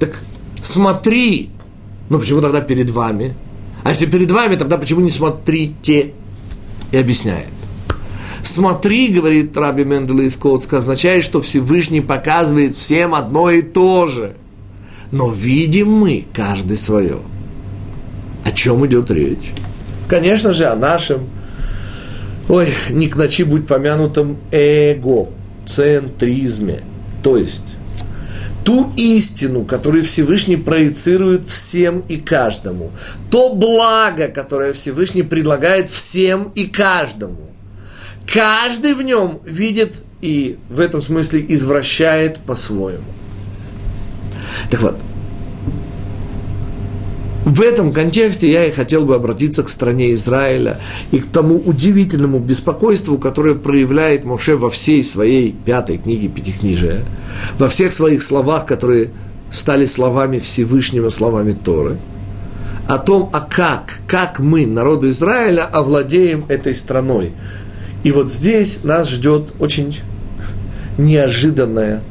[0.00, 0.20] Так
[0.60, 1.50] смотри,
[2.08, 3.36] ну почему тогда перед вами?
[3.84, 6.12] А если перед вами, тогда почему не смотрите?
[6.90, 7.50] И объясняет.
[8.42, 14.34] Смотри, говорит Раби Мендела из Коцка, означает, что Всевышний показывает всем одно и то же.
[15.12, 17.18] Но видим мы каждый свое.
[18.58, 19.52] Чем идет речь?
[20.08, 21.30] Конечно же, о нашем,
[22.48, 25.28] ой, не к ночи будь помянутом эго,
[25.64, 26.80] центризме.
[27.22, 27.76] То есть,
[28.64, 32.90] ту истину, которую Всевышний проецирует всем и каждому,
[33.30, 37.52] то благо, которое Всевышний предлагает всем и каждому.
[38.26, 43.04] Каждый в нем видит и в этом смысле извращает по-своему.
[44.68, 44.96] Так вот,
[47.48, 50.78] В этом контексте я и хотел бы обратиться к стране Израиля
[51.12, 57.06] и к тому удивительному беспокойству, которое проявляет Моше во всей своей пятой книге Пятикнижия,
[57.58, 59.12] во всех своих словах, которые
[59.50, 61.96] стали словами Всевышнего, словами Торы,
[62.86, 67.32] о том, а как, как мы, народу Израиля, овладеем этой страной.
[68.04, 69.96] И вот здесь нас ждет очень
[70.98, 72.02] неожиданная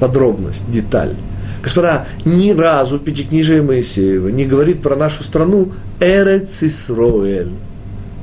[0.00, 1.14] подробность, деталь.
[1.62, 7.52] Господа, ни разу Пятикнижие Моисеева не говорит про нашу страну Эрец Исроэль.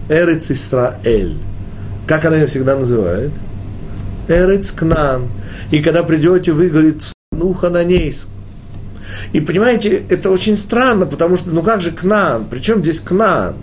[0.08, 1.38] Эрец Исраэль.
[2.08, 3.32] Как она ее всегда называет?
[4.28, 5.28] Эрец Кнан.
[5.72, 8.30] И когда придете, вы, говорит, в страну Хананейску.
[9.34, 12.46] И понимаете, это очень странно, потому что, ну как же Кнан?
[12.50, 13.56] Причем здесь Кнан?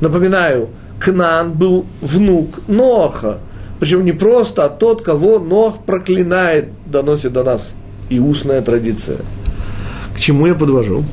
[0.00, 0.68] Напоминаю,
[1.00, 3.38] Кнан был внук Ноха.
[3.80, 7.74] Причем не просто, а тот, кого Нох проклинает, доносит до нас
[8.08, 9.18] и устная традиция.
[10.14, 11.04] К чему я подвожу?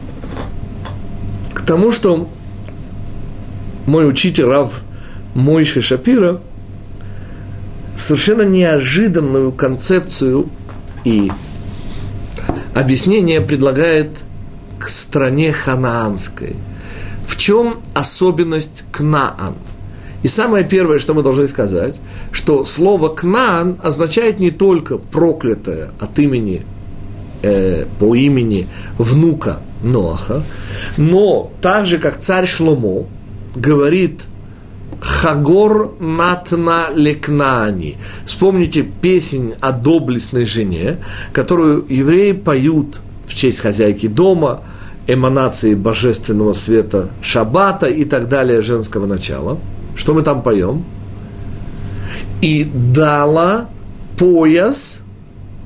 [1.53, 2.27] К тому, что
[3.86, 4.81] мой учитель Рав
[5.34, 6.41] Мойши Шапира
[7.95, 10.49] совершенно неожиданную концепцию
[11.03, 11.31] и
[12.73, 14.10] объяснение предлагает
[14.79, 16.55] к стране ханаанской.
[17.25, 19.55] В чем особенность Кнаан?
[20.23, 21.95] И самое первое, что мы должны сказать,
[22.31, 26.65] что слово «кнаан» означает не только проклятое от имени
[27.45, 30.43] э, по имени внука Ноаха,
[30.97, 33.05] но так же, как царь Шломо
[33.55, 34.23] говорит
[34.99, 37.97] Хагор Натна Лекнани.
[38.25, 40.97] Вспомните песнь о доблестной жене,
[41.34, 44.63] которую евреи поют в честь хозяйки дома,
[45.08, 49.60] эманации божественного света Шабата и так далее женского начала.
[49.95, 50.84] Что мы там поем?
[52.41, 53.69] И дала
[54.17, 55.01] пояс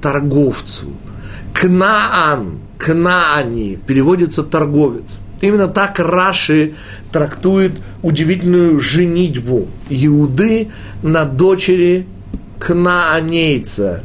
[0.02, 0.88] торговцу–
[1.60, 5.20] Кнаан, Кнаани, переводится торговец.
[5.42, 6.74] Именно так Раши
[7.12, 10.70] трактует удивительную женитьбу Иуды
[11.04, 12.08] на дочери
[12.60, 14.04] Кнаанейца.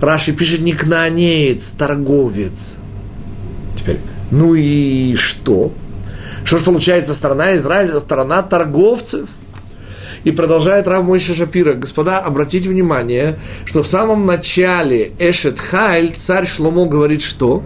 [0.00, 2.74] Раши пишет не кнаанеец, торговец.
[3.76, 3.98] Теперь,
[4.32, 5.72] ну и что?
[6.44, 9.28] Что ж получается, страна Израиля, страна торговцев–
[10.26, 11.74] и продолжает Рав Мойша Шапира.
[11.74, 17.62] Господа, обратите внимание, что в самом начале Эшет Хайль царь Шломо говорит что?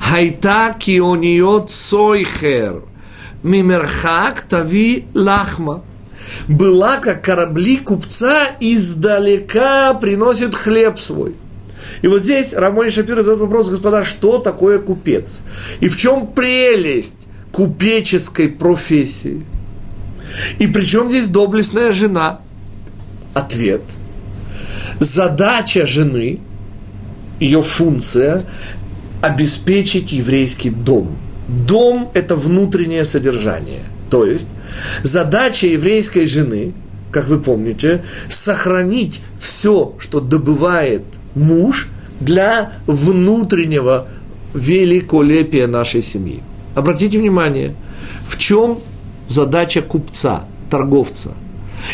[0.00, 2.80] Хайта киониот сойхер
[3.42, 5.84] мимерхак тави лахма.
[6.48, 11.34] Была, как корабли купца, издалека приносит хлеб свой.
[12.00, 15.42] И вот здесь Рамой Шапир задает вопрос, господа, что такое купец?
[15.80, 19.44] И в чем прелесть купеческой профессии?
[20.58, 22.40] И причем здесь доблестная жена?
[23.34, 23.82] Ответ.
[25.00, 26.40] Задача жены,
[27.40, 28.44] ее функция–
[29.20, 31.16] обеспечить еврейский дом.
[31.48, 33.82] Дом– это внутреннее содержание.
[34.10, 34.48] То есть
[35.02, 36.72] задача еврейской жены,
[37.10, 41.02] как вы помните, сохранить все, что добывает
[41.34, 41.88] муж
[42.20, 44.06] для внутреннего
[44.54, 46.42] великолепия нашей семьи.
[46.74, 47.74] Обратите внимание,
[48.26, 48.78] в чем
[49.28, 51.34] задача купца, торговца.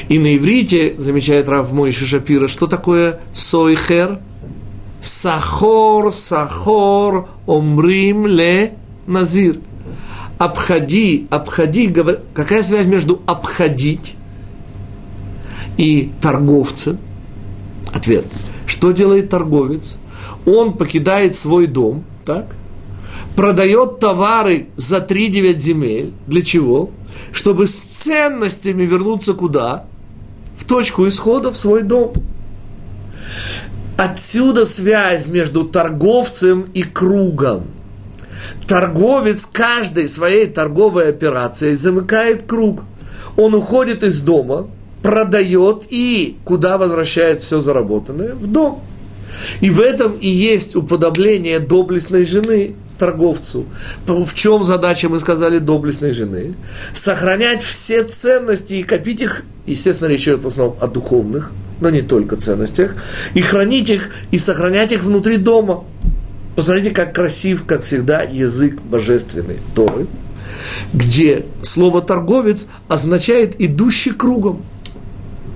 [0.09, 4.21] И на иврите, замечает Рав Мойши Шапира, что такое сойхер?
[5.03, 8.75] Сахор, сахор, омрим ле
[9.07, 9.59] назир.
[10.39, 12.21] Обходи, обходи, говор...
[12.33, 14.15] какая связь между обходить
[15.77, 16.99] и торговцем?
[17.93, 18.27] Ответ.
[18.67, 19.99] Что делает торговец?
[20.47, 22.57] Он покидает свой дом, так?
[23.37, 26.13] Продает товары за 3-9 земель.
[26.27, 26.91] Для чего?
[27.35, 29.85] Чтобы с ценностями вернуться куда?
[30.57, 32.13] В точку исхода, в свой дом.
[33.99, 37.67] Отсюда связь между торговцем и кругом.
[38.69, 42.85] Торговец каждой своей торговой операцией замыкает круг.
[43.37, 44.69] Он уходит из дома,
[45.03, 48.35] продает и куда возвращает все заработанное?
[48.35, 48.81] В дом.
[49.61, 53.67] И в этом и есть уподобление доблестной жены торговцу.
[54.07, 56.55] В чем задача, мы сказали, доблестной жены?
[56.95, 62.01] Сохранять все ценности и копить их, естественно, речь идет в основном о духовных, но не
[62.01, 62.97] только ценностях,
[63.35, 65.85] и хранить их, и сохранять их внутри дома.
[66.57, 70.07] Посмотрите, как красив, как всегда, язык божественный Торы,
[70.95, 74.63] где слово «торговец» означает «идущий кругом»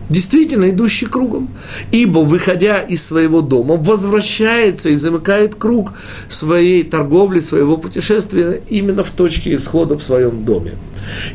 [0.09, 1.49] действительно идущий кругом.
[1.91, 5.93] Ибо, выходя из своего дома, возвращается и замыкает круг
[6.29, 10.73] своей торговли, своего путешествия именно в точке исхода в своем доме.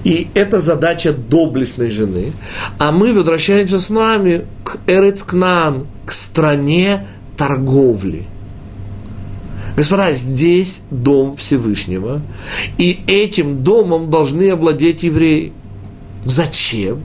[0.04, 2.34] И это задача доблестной жены.
[2.78, 7.08] А мы возвращаемся с нами к Эрецкнан, к стране
[7.38, 8.26] торговли.
[9.76, 12.22] Господа, здесь дом Всевышнего,
[12.78, 15.52] и этим домом должны овладеть евреи.
[16.26, 17.02] Зачем?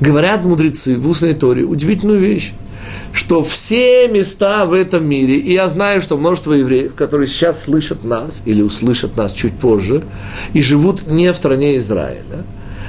[0.00, 2.52] Говорят мудрецы в устной Торе удивительную вещь,
[3.12, 8.04] что все места в этом мире, и я знаю, что множество евреев, которые сейчас слышат
[8.04, 10.02] нас или услышат нас чуть позже,
[10.52, 12.44] и живут не в стране Израиля,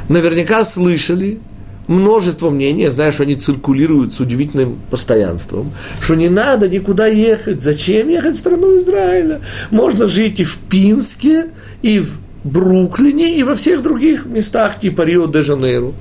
[0.09, 1.39] наверняка слышали
[1.87, 5.71] множество мнений, я знаю, что они циркулируют с удивительным постоянством,
[6.01, 9.41] что не надо никуда ехать, зачем ехать в страну Израиля?
[9.69, 15.93] Можно жить и в Пинске, и в Бруклине, и во всех других местах, типа Рио-де-Жанейро,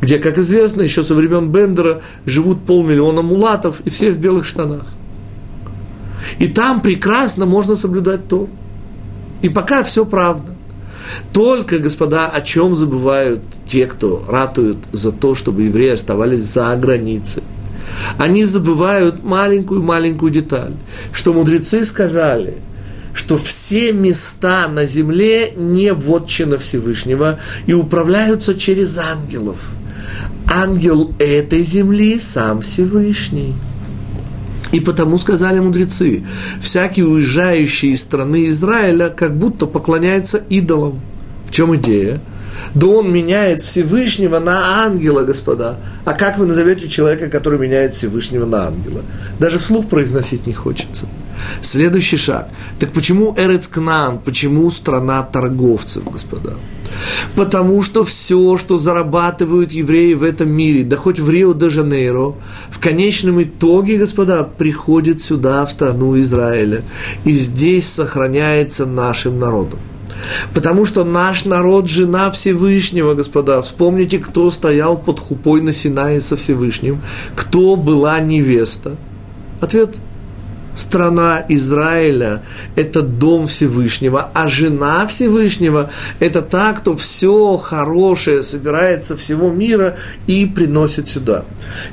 [0.00, 4.86] где, как известно, еще со времен Бендера живут полмиллиона мулатов, и все в белых штанах.
[6.38, 8.48] И там прекрасно можно соблюдать то.
[9.42, 10.54] И пока все правда.
[11.32, 17.42] Только, господа, о чем забывают те, кто ратуют за то, чтобы евреи оставались за границей.
[18.18, 20.74] Они забывают маленькую-маленькую деталь,
[21.12, 22.58] что мудрецы сказали,
[23.16, 29.56] что все места на земле не вотчина Всевышнего и управляются через ангелов.
[30.46, 33.54] Ангел этой земли сам Всевышний.
[34.70, 36.24] И потому сказали мудрецы,
[36.60, 41.00] всякий уезжающий из страны Израиля как будто поклоняется идолам.
[41.46, 42.20] В чем идея?
[42.74, 45.78] Да он меняет Всевышнего на ангела, господа.
[46.04, 49.02] А как вы назовете человека, который меняет Всевышнего на ангела?
[49.38, 51.06] Даже вслух произносить не хочется.
[51.60, 52.48] Следующий шаг.
[52.78, 54.18] Так почему Эрецкнан?
[54.18, 56.54] Почему страна торговцев, господа?
[57.34, 62.34] Потому что все, что зарабатывают евреи в этом мире, да хоть в Рио-де-Жанейро,
[62.70, 66.82] в конечном итоге, господа, приходит сюда, в страну Израиля.
[67.24, 69.78] И здесь сохраняется нашим народом.
[70.54, 73.60] Потому что наш народ– жена Всевышнего, господа.
[73.60, 77.00] Вспомните, кто стоял под хупой на Синае со Всевышним,
[77.34, 78.96] кто была невеста.
[79.60, 79.96] Ответ–
[80.76, 82.42] страна Израиля–
[82.76, 85.90] это дом Всевышнего, а жена Всевышнего–
[86.20, 89.96] это та, кто все хорошее собирает со всего мира
[90.26, 91.44] и приносит сюда.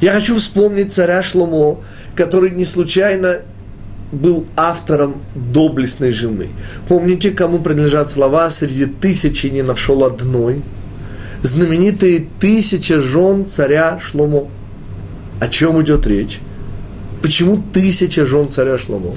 [0.02, 1.80] Я хочу вспомнить царя Шломо,
[2.16, 3.40] который не случайно
[4.14, 6.50] был автором доблестной жены.
[6.88, 10.62] Помните, кому принадлежат слова «среди тысячи не нашел одной»?
[11.42, 14.48] Знаменитые тысяча жен царя Шломо.
[15.42, 16.40] О чем идет речь?
[17.22, 19.14] Почему тысяча жен царя Шломо?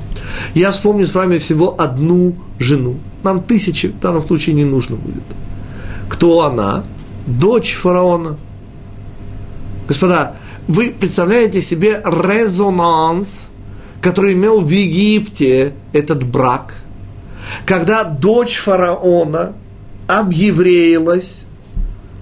[0.55, 2.97] Я вспомню с вами всего одну жену.
[3.23, 5.23] Нам тысячи в данном случае не нужно будет.
[6.09, 6.85] Кто она?
[7.27, 8.39] Дочь фараона.
[9.87, 10.35] Господа,
[10.67, 13.51] вы представляете себе резонанс,
[14.07, 16.75] который имел в Египте этот брак,
[17.65, 19.55] когда дочь фараона
[20.07, 21.43] объевреилась,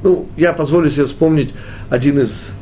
[0.03, 1.53] ну, я позволю себе вспомнить
[1.91, 2.53] один из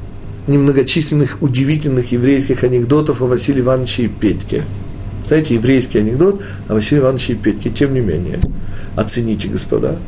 [0.49, 4.64] немногочисленных удивительных еврейских анекдотов о Василии Ивановиче и Петьке.
[5.25, 8.41] Знаете, еврейский анекдот о Василии Ивановиче и Петьке, тем не менее.
[8.97, 9.99] Оцените, господа.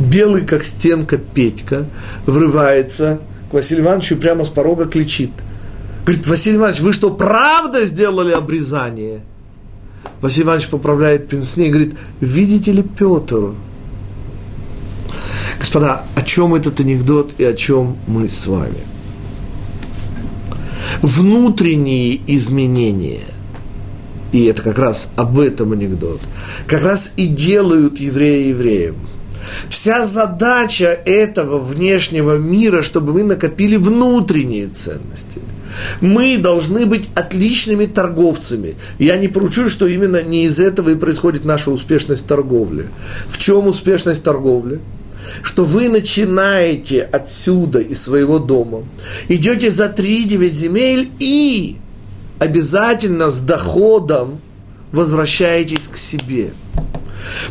[0.00, 1.86] Белый, как стенка, Петька
[2.26, 5.30] врывается к Василию Ивановичу и прямо с порога кричит.
[6.04, 9.20] Говорит, Василий Иванович, вы что, правда сделали обрезание?
[10.20, 13.54] Василий Иванович поправляет пенсне и говорит, видите ли Петр?
[15.58, 18.94] Господа, о чем этот анекдот и о чем мы с вами?
[21.02, 23.24] внутренние изменения,
[24.32, 26.20] и это как раз об этом анекдот,
[26.66, 28.96] как раз и делают евреи евреем.
[29.68, 35.40] Вся задача этого внешнего мира, чтобы мы накопили внутренние ценности.
[36.00, 38.76] Мы должны быть отличными торговцами.
[38.98, 42.88] Я не поручу, что именно не из этого и происходит наша успешность торговли.
[43.28, 44.80] В чем успешность торговли?
[45.42, 48.84] что вы начинаете отсюда, из своего дома,
[49.28, 51.76] идете за 3-9 земель и
[52.38, 54.40] обязательно с доходом
[54.92, 56.52] возвращаетесь к себе.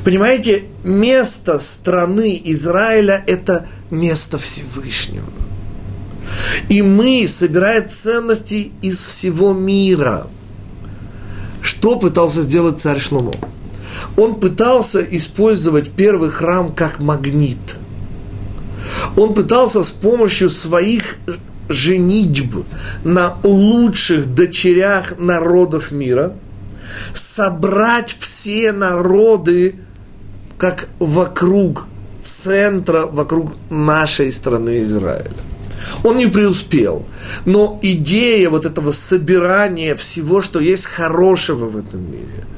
[0.03, 5.25] Понимаете, место страны Израиля– это место Всевышнего.
[6.69, 10.27] И мы, собирая ценности из всего мира,
[11.61, 13.33] что пытался сделать царь Шломо?
[14.15, 17.57] он пытался использовать первый храм как магнит.
[19.15, 21.17] Он пытался с помощью своих
[21.69, 22.65] женитьб
[23.03, 26.33] на лучших дочерях народов мира
[27.13, 29.75] собрать все народы
[30.57, 31.87] как вокруг
[32.21, 35.31] центра, вокруг нашей страны Израиля.
[36.03, 37.05] Он не преуспел.
[37.45, 42.45] Но идея вот этого собирания всего, что есть хорошего в этом мире–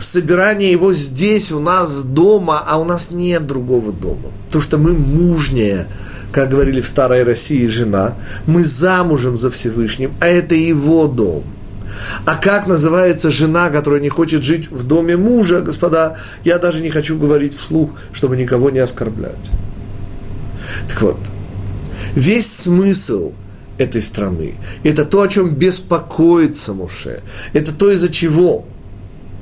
[0.00, 4.30] собирание его здесь, у нас дома, а у нас нет другого дома.
[4.46, 5.86] Потому что мы мужнее,
[6.32, 8.14] как говорили в старой России жена,
[8.46, 11.44] мы замужем за Всевышним, а это его дом.
[12.24, 16.90] А как называется жена, которая не хочет жить в доме мужа, господа, я даже не
[16.90, 19.50] хочу говорить вслух, чтобы никого не оскорблять.
[20.88, 21.18] Так вот,
[22.14, 23.32] весь смысл
[23.78, 28.66] этой страны, это то, о чем беспокоится Муше, это то, из-за чего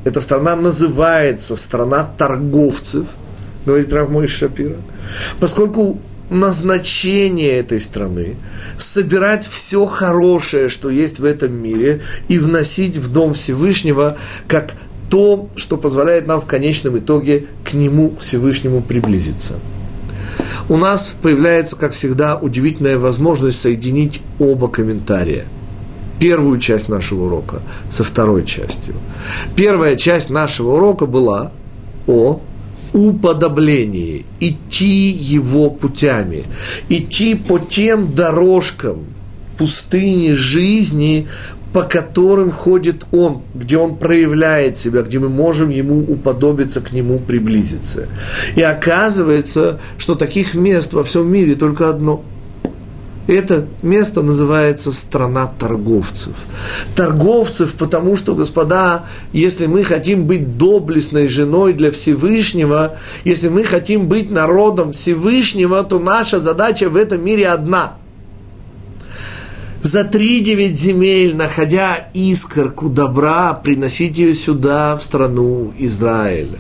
[0.05, 3.09] эта страна называется страна торговцев,
[3.67, 4.77] говорит Равмой Шапира,
[5.41, 5.99] поскольку
[6.31, 8.37] назначение этой страны
[8.77, 14.17] собирать все хорошее, что есть в этом мире, и вносить в Дом Всевышнего
[14.47, 14.73] как
[15.11, 19.55] то, что позволяет нам в конечном итоге к Нему Всевышнему приблизиться.
[20.69, 25.45] У нас появляется, как всегда, удивительная возможность соединить оба комментария.
[26.19, 28.95] Первую часть нашего урока со второй частью.
[29.55, 31.53] Первая часть нашего урока была
[32.07, 32.41] о
[32.93, 36.45] уподоблении, идти его путями,
[36.89, 39.05] идти по тем дорожкам
[39.59, 41.29] пустыни жизни,
[41.73, 47.19] по которым ходит он, где он проявляет себя, где мы можем ему уподобиться, к нему
[47.19, 48.09] приблизиться.
[48.57, 52.25] И оказывается, что таких мест во всем мире только одно–
[53.29, 56.33] это место называется страна торговцев.
[56.97, 59.05] Торговцев, потому что, господа,
[59.35, 65.99] если мы хотим быть доблестной женой для Всевышнего, если мы хотим быть народом Всевышнего, то
[65.99, 67.95] наша задача в этом мире одна–
[69.83, 76.59] за три девять земель, находя искорку добра, приносить ее сюда, в страну Израиля.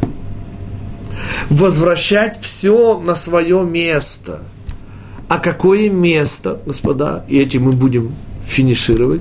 [1.51, 4.43] Возвращать все на свое место–
[5.29, 9.21] а какое место, господа, и этим мы будем финишировать,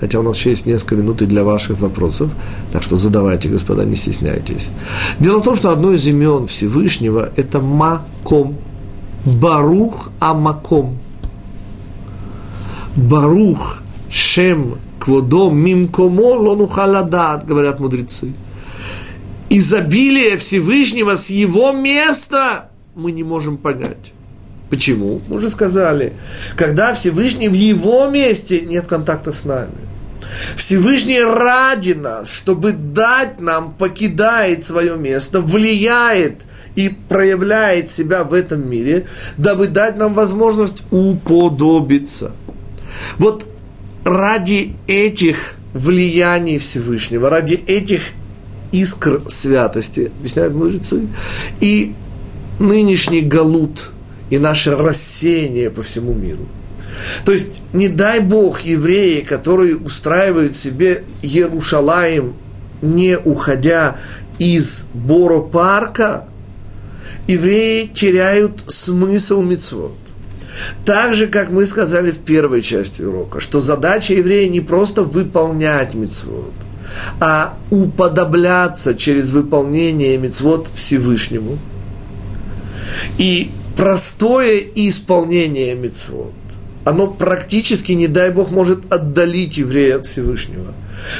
[0.00, 2.30] хотя у нас еще есть несколько минут и для ваших вопросов,
[2.72, 4.70] так что задавайте, господа, не стесняйтесь.
[5.18, 8.56] Дело в том, что одно из имен Всевышнего– это Маком,
[9.24, 10.98] Барух Амаком.
[12.98, 13.78] Барух
[14.10, 18.32] Шем Кводо Мимкомо Лонухаладат, говорят мудрецы.
[19.48, 24.12] Изобилие Всевышнего с его места мы не можем понять.
[24.68, 25.20] Почему?
[25.28, 26.12] Мы уже сказали,
[26.56, 29.70] когда Всевышний в его месте нет контакта с нами.
[30.56, 36.40] Всевышний ради нас, чтобы дать нам, покидает свое место, влияет
[36.74, 42.32] и проявляет себя в этом мире, дабы дать нам возможность уподобиться.
[43.18, 43.46] Вот
[44.04, 48.02] ради этих влияний Всевышнего, ради этих
[48.72, 51.06] искр святости, объясняют мудрецы,
[51.60, 51.94] и
[52.58, 53.90] нынешний галут–
[54.30, 56.46] и наше рассеяние по всему миру.
[57.24, 62.34] То есть, не дай Бог, евреи, которые устраивают себе Иерушалаем,
[62.82, 63.96] не уходя
[64.38, 66.24] из Боро-парка,
[67.26, 69.96] евреи теряют смысл мицвод.
[70.84, 75.94] Так же, как мы сказали в первой части урока, что задача еврея не просто выполнять
[75.94, 76.52] мицвод,
[77.20, 81.58] а уподобляться через выполнение мицвод Всевышнему.
[83.18, 86.32] И простое исполнение мецвод,
[86.84, 90.74] оно практически, не дай Бог, может отдалить еврея от Всевышнего.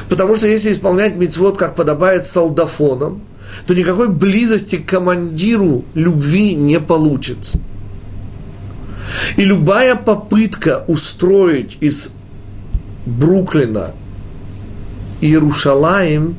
[0.08, 3.20] Потому что если исполнять мецвод, как подобает солдафонам,
[3.66, 7.58] то никакой близости к командиру любви не получится.
[9.36, 12.10] И любая попытка устроить из
[13.06, 13.92] Бруклина
[15.20, 16.36] Иерушалаем,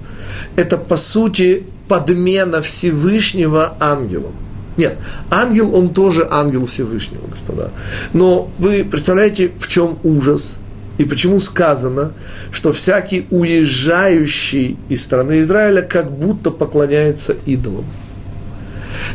[0.56, 4.34] это по сути подмена Всевышнего ангелом–
[4.80, 4.98] нет,
[5.30, 7.72] ангел, он тоже ангел Всевышнего, господа.
[8.14, 10.56] Но вы представляете, в чем ужас?
[10.98, 12.14] И почему сказано,
[12.50, 17.84] что всякий уезжающий из страны Израиля как будто поклоняется идолам?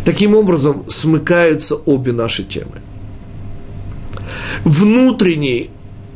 [0.05, 2.83] Таким образом, смыкаются обе наши темы.
[4.65, 5.71] Внутренний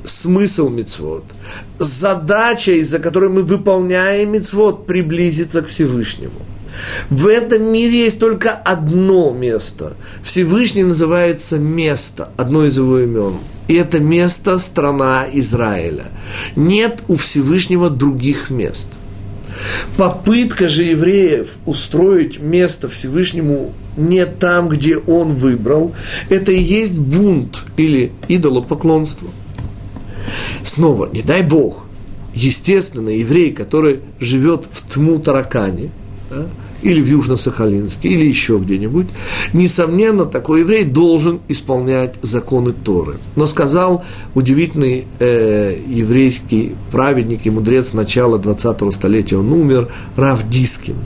[0.04, 1.24] смысл мецвод,
[1.78, 6.40] задача, из-за которой мы выполняем мецвод, приблизиться к Всевышнему–
[7.10, 9.96] в этом мире есть только одно место.
[10.22, 13.38] Всевышний называется место, одно из его имен.
[13.66, 16.04] И это место– страна Израиля.
[16.56, 18.88] Нет у Всевышнего других мест.
[19.96, 25.92] Попытка же евреев устроить место Всевышнему не там, где он выбрал,
[26.28, 29.28] это и есть бунт или идолопоклонство.
[30.62, 31.84] Снова, не дай Бог,
[32.34, 35.90] естественно, еврей, который живет в тму таракане,
[36.30, 36.46] да,
[36.82, 39.08] или в Южно-Сахалинске, или еще где-нибудь,
[39.52, 43.16] несомненно, такой еврей должен исполнять законы Торы.
[43.36, 50.96] Но сказал удивительный э, еврейский праведник и мудрец начала 20-го столетия, он умер, Рав Дискин,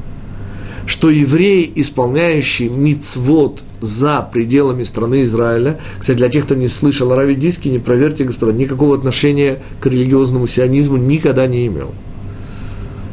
[0.87, 7.17] что еврей, исполняющий мицвод за пределами страны Израиля, кстати, для тех, кто не слышал о
[7.17, 11.93] Раве Дискине, проверьте, господа, никакого отношения к религиозному сионизму никогда не имел–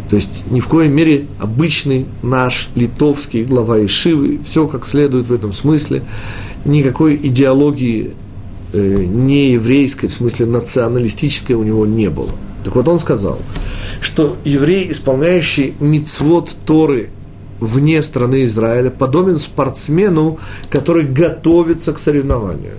[0.10, 5.34] То есть ни в коей мере обычный наш литовский глава Ишивы, все как следует в
[5.34, 6.02] этом смысле,
[6.66, 8.12] никакой идеологии
[8.74, 12.32] э, не еврейской, в смысле националистической у него не было.
[12.64, 13.40] Так вот он сказал,
[14.02, 17.10] что еврей, исполняющий мицвод Торы
[17.60, 20.40] вне страны Израиля, подобен спортсмену,
[20.70, 22.78] который готовится к соревнованию.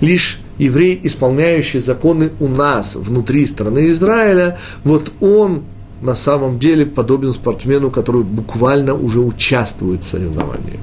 [0.00, 5.64] Лишь еврей, исполняющий законы у нас, внутри страны Израиля, вот он
[6.02, 10.78] на самом деле подобен спортсмену, который буквально уже участвует в соревновании.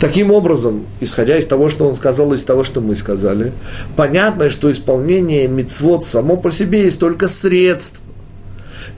[0.00, 3.52] Таким образом, исходя из того, что он сказал, из того, что мы сказали,
[3.96, 8.02] понятно, что исполнение мицвод само по себе есть только средство.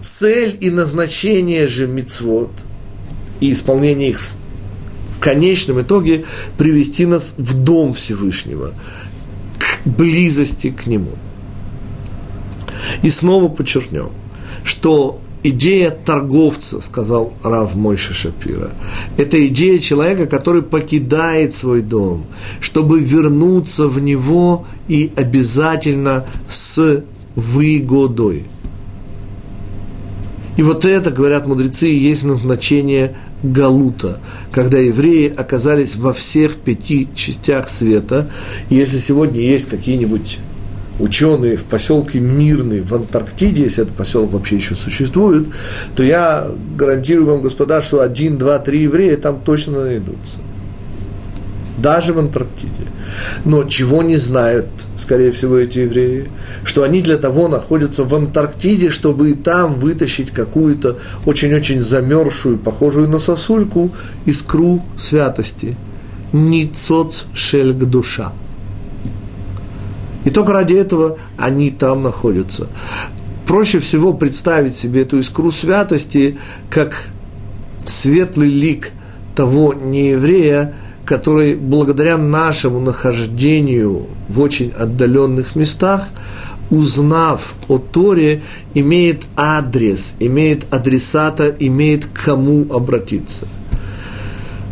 [0.01, 2.51] Цель и назначение же мицвод
[3.43, 6.25] и исполнение их в, конечном итоге
[6.59, 8.73] привести нас в дом Всевышнего,
[9.59, 11.13] к близости к Нему.
[13.03, 14.11] И снова подчеркнем,
[14.65, 18.71] что идея торговца, сказал Рав Мойша Шапира.
[19.17, 22.27] Это идея человека, который покидает свой дом,
[22.61, 27.03] чтобы вернуться в него и обязательно с
[27.35, 28.45] выгодой.
[30.57, 34.19] И вот это, говорят мудрецы, есть назначение Галута,
[34.53, 38.29] когда евреи оказались во всех пяти частях света.
[38.69, 40.39] И если сегодня есть какие-нибудь
[40.99, 45.47] ученые в поселке Мирный в Антарктиде, если этот поселок вообще еще существует,
[45.97, 50.39] то я гарантирую вам, господа, что один, два, три еврея там точно найдутся.
[51.79, 52.87] Даже в Антарктиде.
[53.45, 54.67] Но чего не знают,
[54.97, 56.29] скорее всего, эти евреи?
[56.65, 63.09] Что они для того находятся в Антарктиде, чтобы и там вытащить какую-то очень-очень замерзшую, похожую
[63.09, 63.91] на сосульку,
[64.27, 65.77] искру святости.
[66.33, 68.33] Ницоц шельг душа.
[70.25, 72.69] И только ради этого они там находятся.
[73.47, 76.39] Проще всего представить себе эту искру святости
[76.71, 76.95] как
[77.85, 78.91] светлый лик
[79.35, 86.09] того нееврея, который благодаря нашему нахождению в очень отдаленных местах,
[86.71, 88.43] узнав о Торе,
[88.75, 93.47] имеет адрес, имеет адресата, имеет к кому обратиться–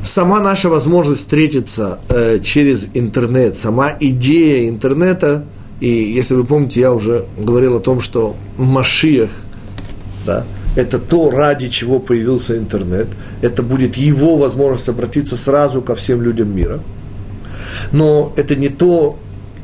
[0.02, 5.44] сама наша возможность встретиться э, через интернет, сама идея интернета,
[5.80, 9.30] и если вы помните, я уже говорил о том, что Машиях,
[10.26, 10.44] да,
[10.76, 13.08] это то, ради чего появился интернет,
[13.42, 16.80] это будет его возможность обратиться сразу ко всем людям мира.
[17.92, 19.18] Но это не то,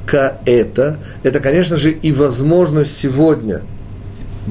[0.06, 3.62] к это, это, конечно же, и возможность сегодня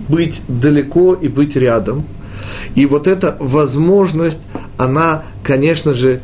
[0.10, 2.06] быть далеко и быть рядом–
[2.76, 4.42] и вот эта возможность,
[4.78, 6.22] она, конечно же,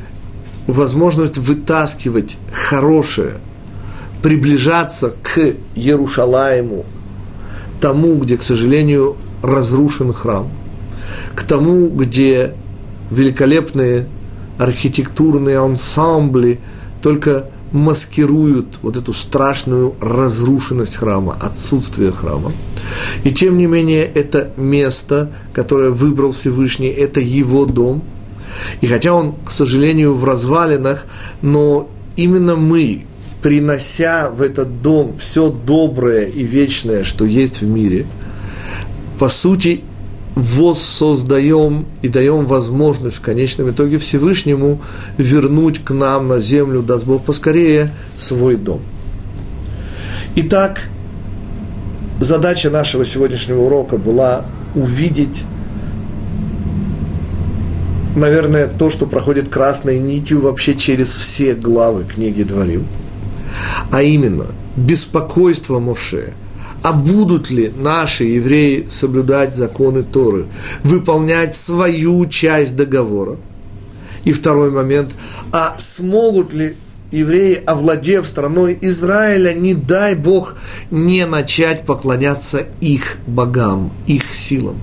[0.68, 3.36] возможность вытаскивать хорошее,
[4.22, 6.86] приближаться к Ярушалаему,
[7.80, 10.50] тому, где, к сожалению, разрушен храм,
[11.36, 12.54] к тому, где
[13.10, 14.08] великолепные
[14.58, 16.60] архитектурные ансамбли
[17.02, 22.52] только маскируют вот эту страшную разрушенность храма, отсутствие храма.
[23.24, 28.04] И тем не менее, это место, которое выбрал Всевышний, это его дом.
[28.82, 31.06] И хотя он, к сожалению, в развалинах,
[31.42, 33.06] но именно мы,
[33.42, 38.06] принося в этот дом все доброе и вечное, что есть в мире,
[39.22, 39.82] по сути,
[40.34, 44.82] воссоздаем и даем возможность в конечном итоге Всевышнему
[45.20, 48.80] вернуть к нам на землю, даст Бог поскорее, свой дом.
[50.38, 50.90] Итак,
[52.20, 54.44] задача нашего сегодняшнего урока была
[54.74, 55.44] увидеть,
[58.16, 62.88] наверное, то, что проходит красной нитью вообще через все главы книги Дворим,
[63.92, 66.34] а именно беспокойство Моше–
[66.84, 70.48] а будут ли наши евреи соблюдать законы Торы,
[70.84, 73.38] выполнять свою часть договора?
[74.24, 75.12] И второй момент,
[75.52, 76.76] а смогут ли
[77.12, 80.56] евреи, овладев страной Израиля, не дай Бог,
[80.90, 84.78] не начать поклоняться их богам, их силам?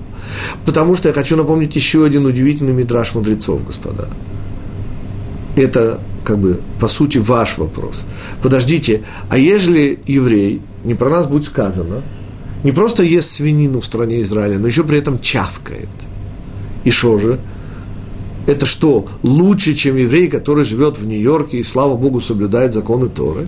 [0.65, 4.07] Потому что я хочу напомнить еще один удивительный мидраж мудрецов, господа.
[5.59, 8.03] Это как бы, по сути, ваш вопрос.
[8.41, 12.01] Подождите, а ежели еврей, не про нас будет сказано,
[12.63, 15.89] не просто ест свинину в стране Израиля, но еще при этом чавкает.
[16.85, 17.39] И что же?
[18.47, 23.47] Это что, лучше, чем еврей, который живет в Нью-Йорке и, слава Богу, соблюдает законы Торы?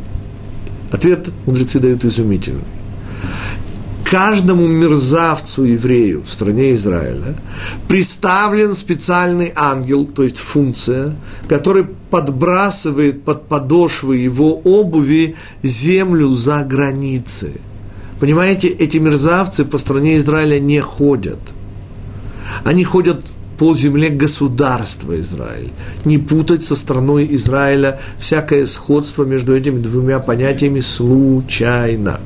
[0.92, 2.66] Ответ мудрецы дают изумительный
[4.12, 7.34] каждому мерзавцу еврею в стране Израиля
[7.88, 11.16] представлен специальный ангел, то есть функция,
[11.48, 17.54] который подбрасывает под подошвы его обуви землю за границей.
[18.20, 21.40] Понимаете, эти мерзавцы по стране Израиля не ходят.
[22.64, 23.24] Они ходят
[23.58, 25.72] по земле государства Израиль.
[26.04, 32.20] Не путать со страной Израиля всякое сходство между этими двумя понятиями случайно.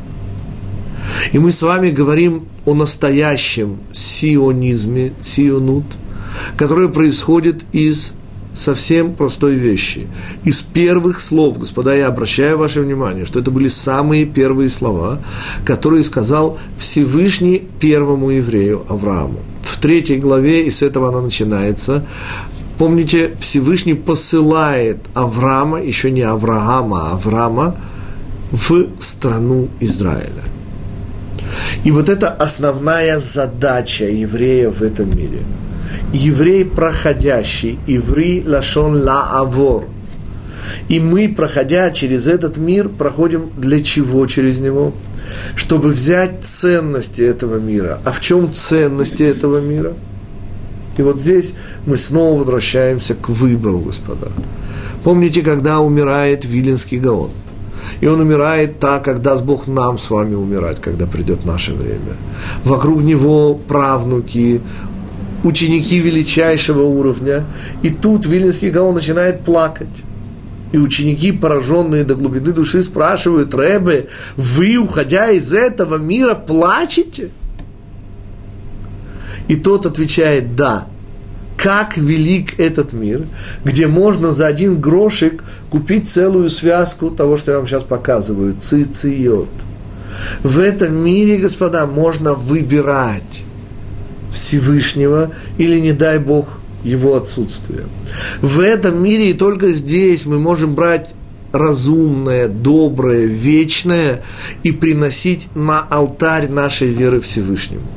[1.31, 5.86] И мы с вами говорим о настоящем сионизме, сионут,
[6.57, 8.13] который происходит из
[8.56, 10.08] совсем простой вещи.
[10.43, 15.20] Из первых слов, господа, я обращаю ваше внимание, что это были самые первые слова,
[15.66, 19.39] которые сказал Всевышний первому еврею Аврааму.
[19.62, 22.06] В третьей главе, и с этого она начинается,
[22.78, 27.76] помните, Всевышний посылает Авраама, еще не Авраама, а Авраама,
[28.51, 30.43] в страну Израиля.
[31.84, 35.39] И вот это основная задача евреев в этом мире–
[36.16, 39.86] еврей проходящий, иври лашон ла авор.
[40.88, 44.93] И мы, проходя через этот мир, проходим для чего через него?
[45.55, 47.99] Чтобы взять ценности этого мира.
[48.03, 49.93] А в чем ценности этого мира?
[50.97, 51.55] И вот здесь
[51.86, 54.32] мы снова возвращаемся к выбору, господа.
[55.03, 57.32] Помните, когда умирает Вилинский Гаон?
[58.01, 62.16] И он умирает так, как даст Бог нам с вами умирать, когда придет наше время.
[62.63, 64.61] Вокруг него правнуки,
[65.45, 67.45] ученики величайшего уровня,
[67.83, 69.87] и тут Вильнинский Гаон начинает плакать.
[70.71, 77.29] И ученики, пораженные до глубины души, спрашивают, Рэбе, вы, уходя из этого мира, плачете?
[79.47, 80.87] И тот отвечает, да.
[81.55, 83.21] Как велик этот мир,
[83.63, 89.49] где можно за один грошик купить целую связку того, что я вам сейчас показываю, цициот.
[90.43, 93.44] В этом мире, господа, можно выбирать
[94.36, 97.86] Всевышнего или, не дай Бог, его отсутствие.
[98.41, 101.15] В этом мире и только здесь мы можем брать
[101.51, 104.21] разумное, доброе, вечное
[104.63, 107.88] и приносить на алтарь нашей веры Всевышнему.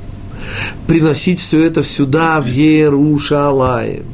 [0.86, 4.04] Приносить все это сюда, в Иерушалаем.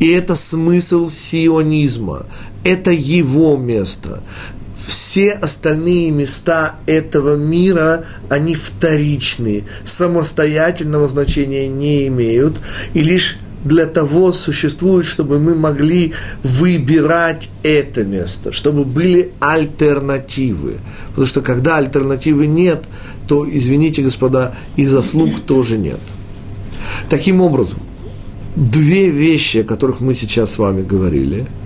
[0.00, 2.26] И это смысл сионизма.
[2.64, 4.22] Это его место
[4.88, 12.56] все остальные места этого мира, они вторичные, самостоятельного значения не имеют,
[12.94, 20.78] и лишь для того существуют, чтобы мы могли выбирать это место, чтобы были альтернативы.
[21.08, 22.84] Потому что когда альтернативы нет,
[23.26, 26.00] то, извините, господа, и заслуг тоже нет.
[27.10, 27.80] Таким образом,
[28.56, 31.46] две вещи, о которых мы сейчас с вами говорили–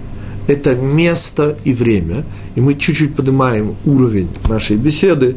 [0.47, 2.25] это место и время,
[2.55, 5.37] и мы чуть-чуть поднимаем уровень нашей беседы,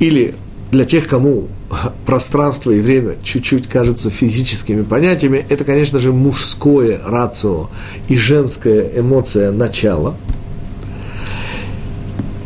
[0.00, 0.34] или
[0.70, 1.48] для тех, кому
[2.06, 7.70] пространство и время чуть-чуть кажутся физическими понятиями, это, конечно же, мужское рацио
[8.08, 10.16] и женская эмоция начала.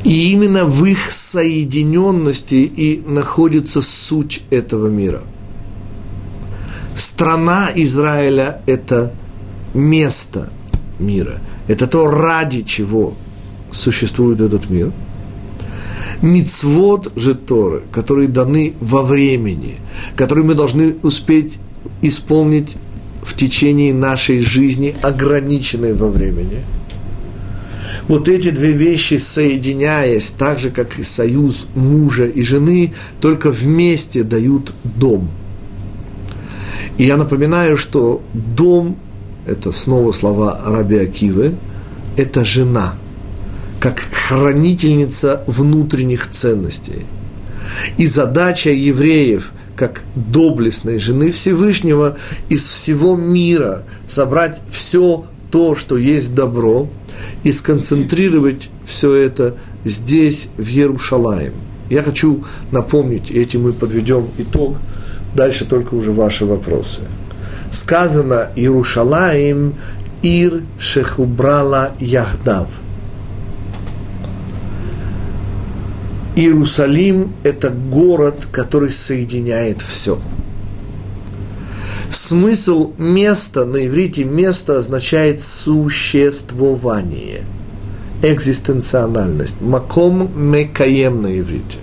[0.05, 5.23] И именно в их соединенности и находится суть этого мира.
[6.95, 9.13] Страна Израиля– это
[9.75, 10.49] место
[10.99, 13.15] мира– это то, ради чего
[13.71, 14.91] существует этот мир.
[16.23, 19.77] Мицвод же Торы, которые даны во времени,
[20.17, 21.59] которые мы должны успеть
[22.03, 22.77] исполнить
[23.23, 26.63] в течение нашей жизни, ограниченной во времени.
[28.09, 34.23] Вот эти две вещи, соединяясь, так же, как и союз мужа и жены, только вместе
[34.23, 35.29] дают дом.
[36.97, 38.97] И я напоминаю, что дом
[39.49, 41.55] это снова слова Раби Акивы,
[42.17, 42.95] это жена,
[43.81, 47.07] как хранительница внутренних ценностей.
[47.97, 52.19] И задача евреев, как доблестной жены Всевышнего,
[52.49, 56.89] из всего мира собрать все то, что есть добро,
[57.43, 61.53] и сконцентрировать все это здесь, в Иерушалаем.
[61.89, 64.77] Я хочу напомнить, и этим мы подведем итог,
[65.35, 67.01] дальше только уже ваши вопросы–
[67.71, 69.75] сказано Иерушалаим
[70.23, 72.69] Ир Шехубрала Яхдав.
[76.37, 80.19] Иерусалим– это город, который соединяет все.
[82.11, 87.45] Смысл места на иврите место означает существование,
[88.23, 89.61] экзистенциональность.
[89.61, 91.79] Маком мекаем на иврите.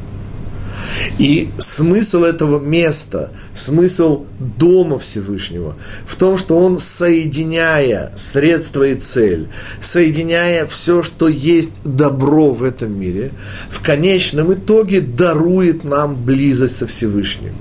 [1.18, 5.76] И смысл этого места, смысл Дома Всевышнего
[6.06, 9.48] в том, что он, соединяя средства и цель,
[9.80, 13.32] соединяя все, что есть добро в этом мире,
[13.70, 17.54] в конечном итоге дарует нам близость со Всевышним,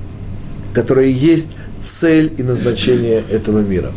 [0.72, 3.92] которая есть цель и назначение этого мира.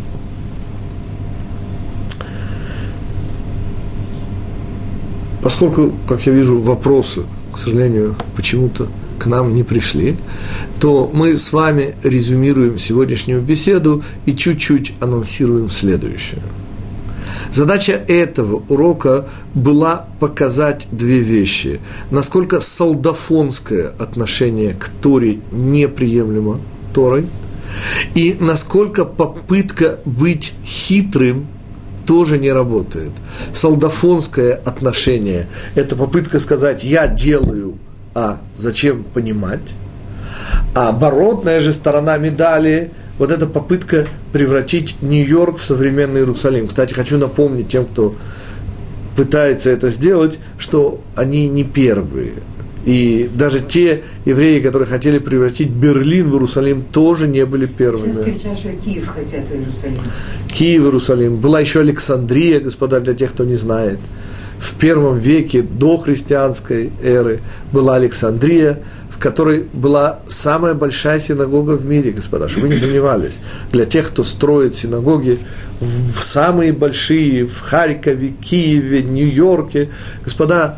[5.42, 7.22] Поскольку, как я вижу, вопросы,
[7.54, 8.88] к сожалению, почему-то
[9.18, 10.18] к нам не пришли,
[10.80, 16.42] то мы с вами резюмируем сегодняшнюю беседу и чуть-чуть анонсируем следующее.
[17.52, 21.80] Задача этого урока была показать две вещи.
[22.12, 26.60] Насколько солдафонское отношение к Торе неприемлемо
[26.94, 27.28] Торой,
[28.16, 31.48] и насколько попытка быть хитрым
[32.06, 33.12] тоже не работает.
[33.54, 37.78] Солдафонское отношение– это попытка сказать «я делаю
[38.18, 39.74] а зачем понимать?
[40.74, 46.68] А оборотная же сторона медали– вот эта попытка превратить Нью-Йорк в современный Иерусалим.
[46.68, 48.16] Кстати, хочу напомнить тем, кто
[49.16, 52.34] пытается это сделать, что они не первые.
[52.86, 58.12] И даже те евреи, которые хотели превратить Берлин в Иерусалим, тоже не были первыми.
[58.12, 59.98] Сейчас кричат, что Киев хотят в Иерусалим.
[60.48, 61.36] Киев, Иерусалим.
[61.38, 64.00] Была еще Александрия, господа, для тех, кто не знает
[64.60, 67.40] в первом веке до христианской эры
[67.72, 73.40] была Александрия, в которой была самая большая синагога в мире, господа, чтобы вы не сомневались.
[73.72, 75.40] Для тех, кто строит синагоги
[75.80, 79.90] в самые большие, в Харькове, Киеве, Нью-Йорке,
[80.24, 80.78] господа,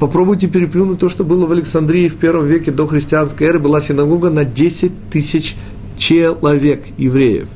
[0.00, 4.30] попробуйте переплюнуть то, что было в Александрии в первом веке до христианской эры, была синагога
[4.30, 5.54] на 10 тысяч
[5.96, 7.48] человек, евреев.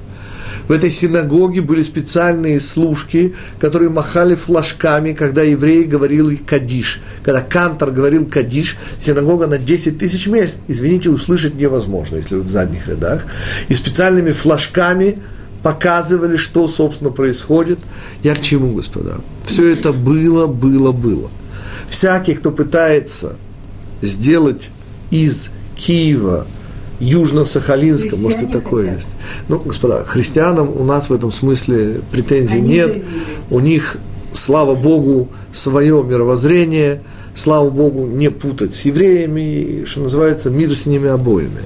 [0.69, 7.01] В этой синагоге были специальные служки, которые махали флажками, когда евреи говорили «кадиш».
[7.23, 12.51] Когда кантор говорил «кадиш», синагога на 10 тысяч мест, извините, услышать невозможно, если вы в
[12.51, 13.25] задних рядах.
[13.69, 15.19] И специальными флажками
[15.63, 17.79] показывали, что, собственно, происходит.
[18.23, 19.21] Я к чему, господа?
[19.45, 21.31] Все это было, было, было.
[21.89, 23.37] Всякий, кто пытается
[24.01, 24.71] сделать
[25.11, 26.47] из Киева
[27.03, 28.97] Южно-Сахалинском, может и такое хотят.
[28.99, 29.09] есть.
[29.49, 32.93] Ну, господа, христианам у нас в этом смысле претензий Они нет.
[32.93, 33.13] Заявили.
[33.51, 33.97] У них,
[34.33, 37.03] слава Богу, свое мировоззрение,
[37.35, 41.63] слава Богу, не путать с евреями, что называется, мир с ними обоими.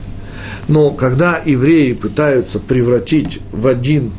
[0.68, 4.12] Но когда евреи пытаются превратить в один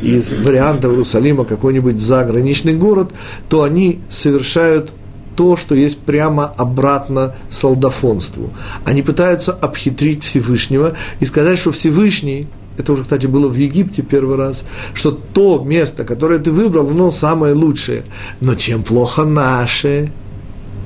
[0.00, 3.10] из вариантов Иерусалима какой-нибудь заграничный город,
[3.48, 4.92] то они совершают
[5.40, 8.50] то, что есть прямо обратно солдафонству.
[8.84, 14.36] Они пытаются обхитрить Всевышнего и сказать, что Всевышний, это уже, кстати, было в Египте первый
[14.36, 18.04] раз, что то место, которое ты выбрал, оно самое лучшее.
[18.42, 20.12] Но чем плохо наше,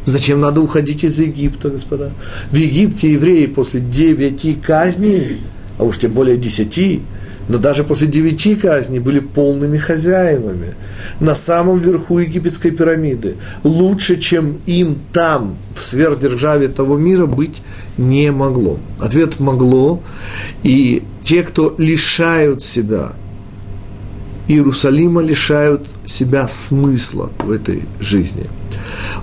[0.04, 2.12] Зачем надо уходить из Египта, господа?
[2.52, 5.40] В Египте евреи после девяти казней,
[5.78, 7.00] а уж тем более десяти,
[7.48, 10.74] но даже после девяти казней были полными хозяевами
[11.20, 13.36] на самом верху египетской пирамиды.
[13.62, 17.62] Лучше, чем им там, в сверхдержаве того мира, быть
[17.98, 18.78] не могло.
[18.98, 20.02] Ответ могло,
[20.62, 23.12] и те, кто лишают себя
[24.48, 28.46] Иерусалима, лишают себя смысла в этой жизни.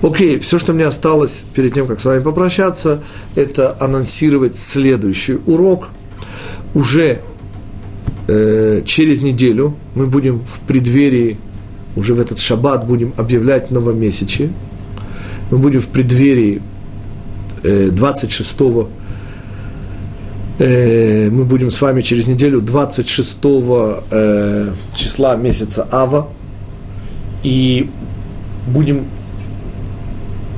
[0.01, 3.03] Окей, все, что мне осталось перед тем, как с вами попрощаться,
[3.36, 5.89] это анонсировать следующий урок.
[6.74, 7.22] Уже
[8.28, 11.38] Э, через неделю мы будем в преддверии,
[11.95, 14.51] уже в этот шаббат будем объявлять новомесячие.
[15.49, 16.61] Мы будем в преддверии
[17.63, 18.57] э, 26
[20.59, 23.38] э, мы будем с вами через неделю 26
[24.11, 26.30] э, числа месяца Ава.
[27.43, 27.89] И
[28.67, 29.05] будем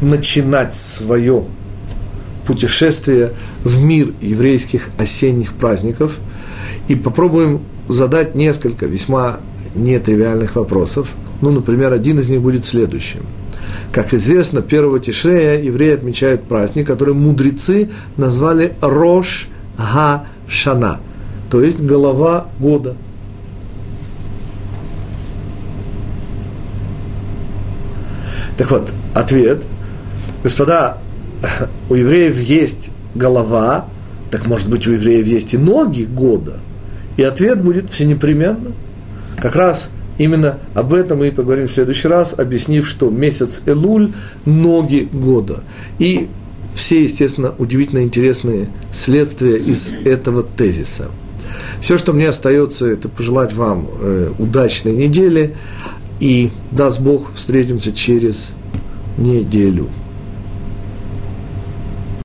[0.02, 1.46] начинать свое
[2.46, 3.32] путешествие
[3.64, 6.20] в мир еврейских осенних праздников–
[6.88, 9.40] и попробуем задать несколько весьма
[9.76, 11.14] нетривиальных вопросов.
[11.42, 13.26] Ну, например, один из них будет следующим.
[13.92, 21.00] Как известно, первого Тишрея евреи отмечают праздник, который мудрецы назвали Рош Га Шана,
[21.50, 22.96] то есть голова года.
[28.58, 29.64] Так вот, ответ.
[30.44, 31.00] Господа,
[31.90, 33.86] у евреев есть голова,
[34.30, 36.60] так может быть у евреев есть и ноги года–
[37.18, 38.72] и ответ будет всенепременно.
[39.38, 44.12] Как раз именно об этом мы и поговорим в следующий раз, объяснив, что месяц Элуль–
[44.46, 45.64] ноги года.
[46.00, 46.30] И
[46.74, 51.10] все, естественно, удивительно интересные следствия из этого тезиса.
[51.82, 55.56] Все, что мне остается, это пожелать вам э, удачной недели.
[56.20, 58.52] И даст Бог, встретимся через
[59.18, 59.90] неделю.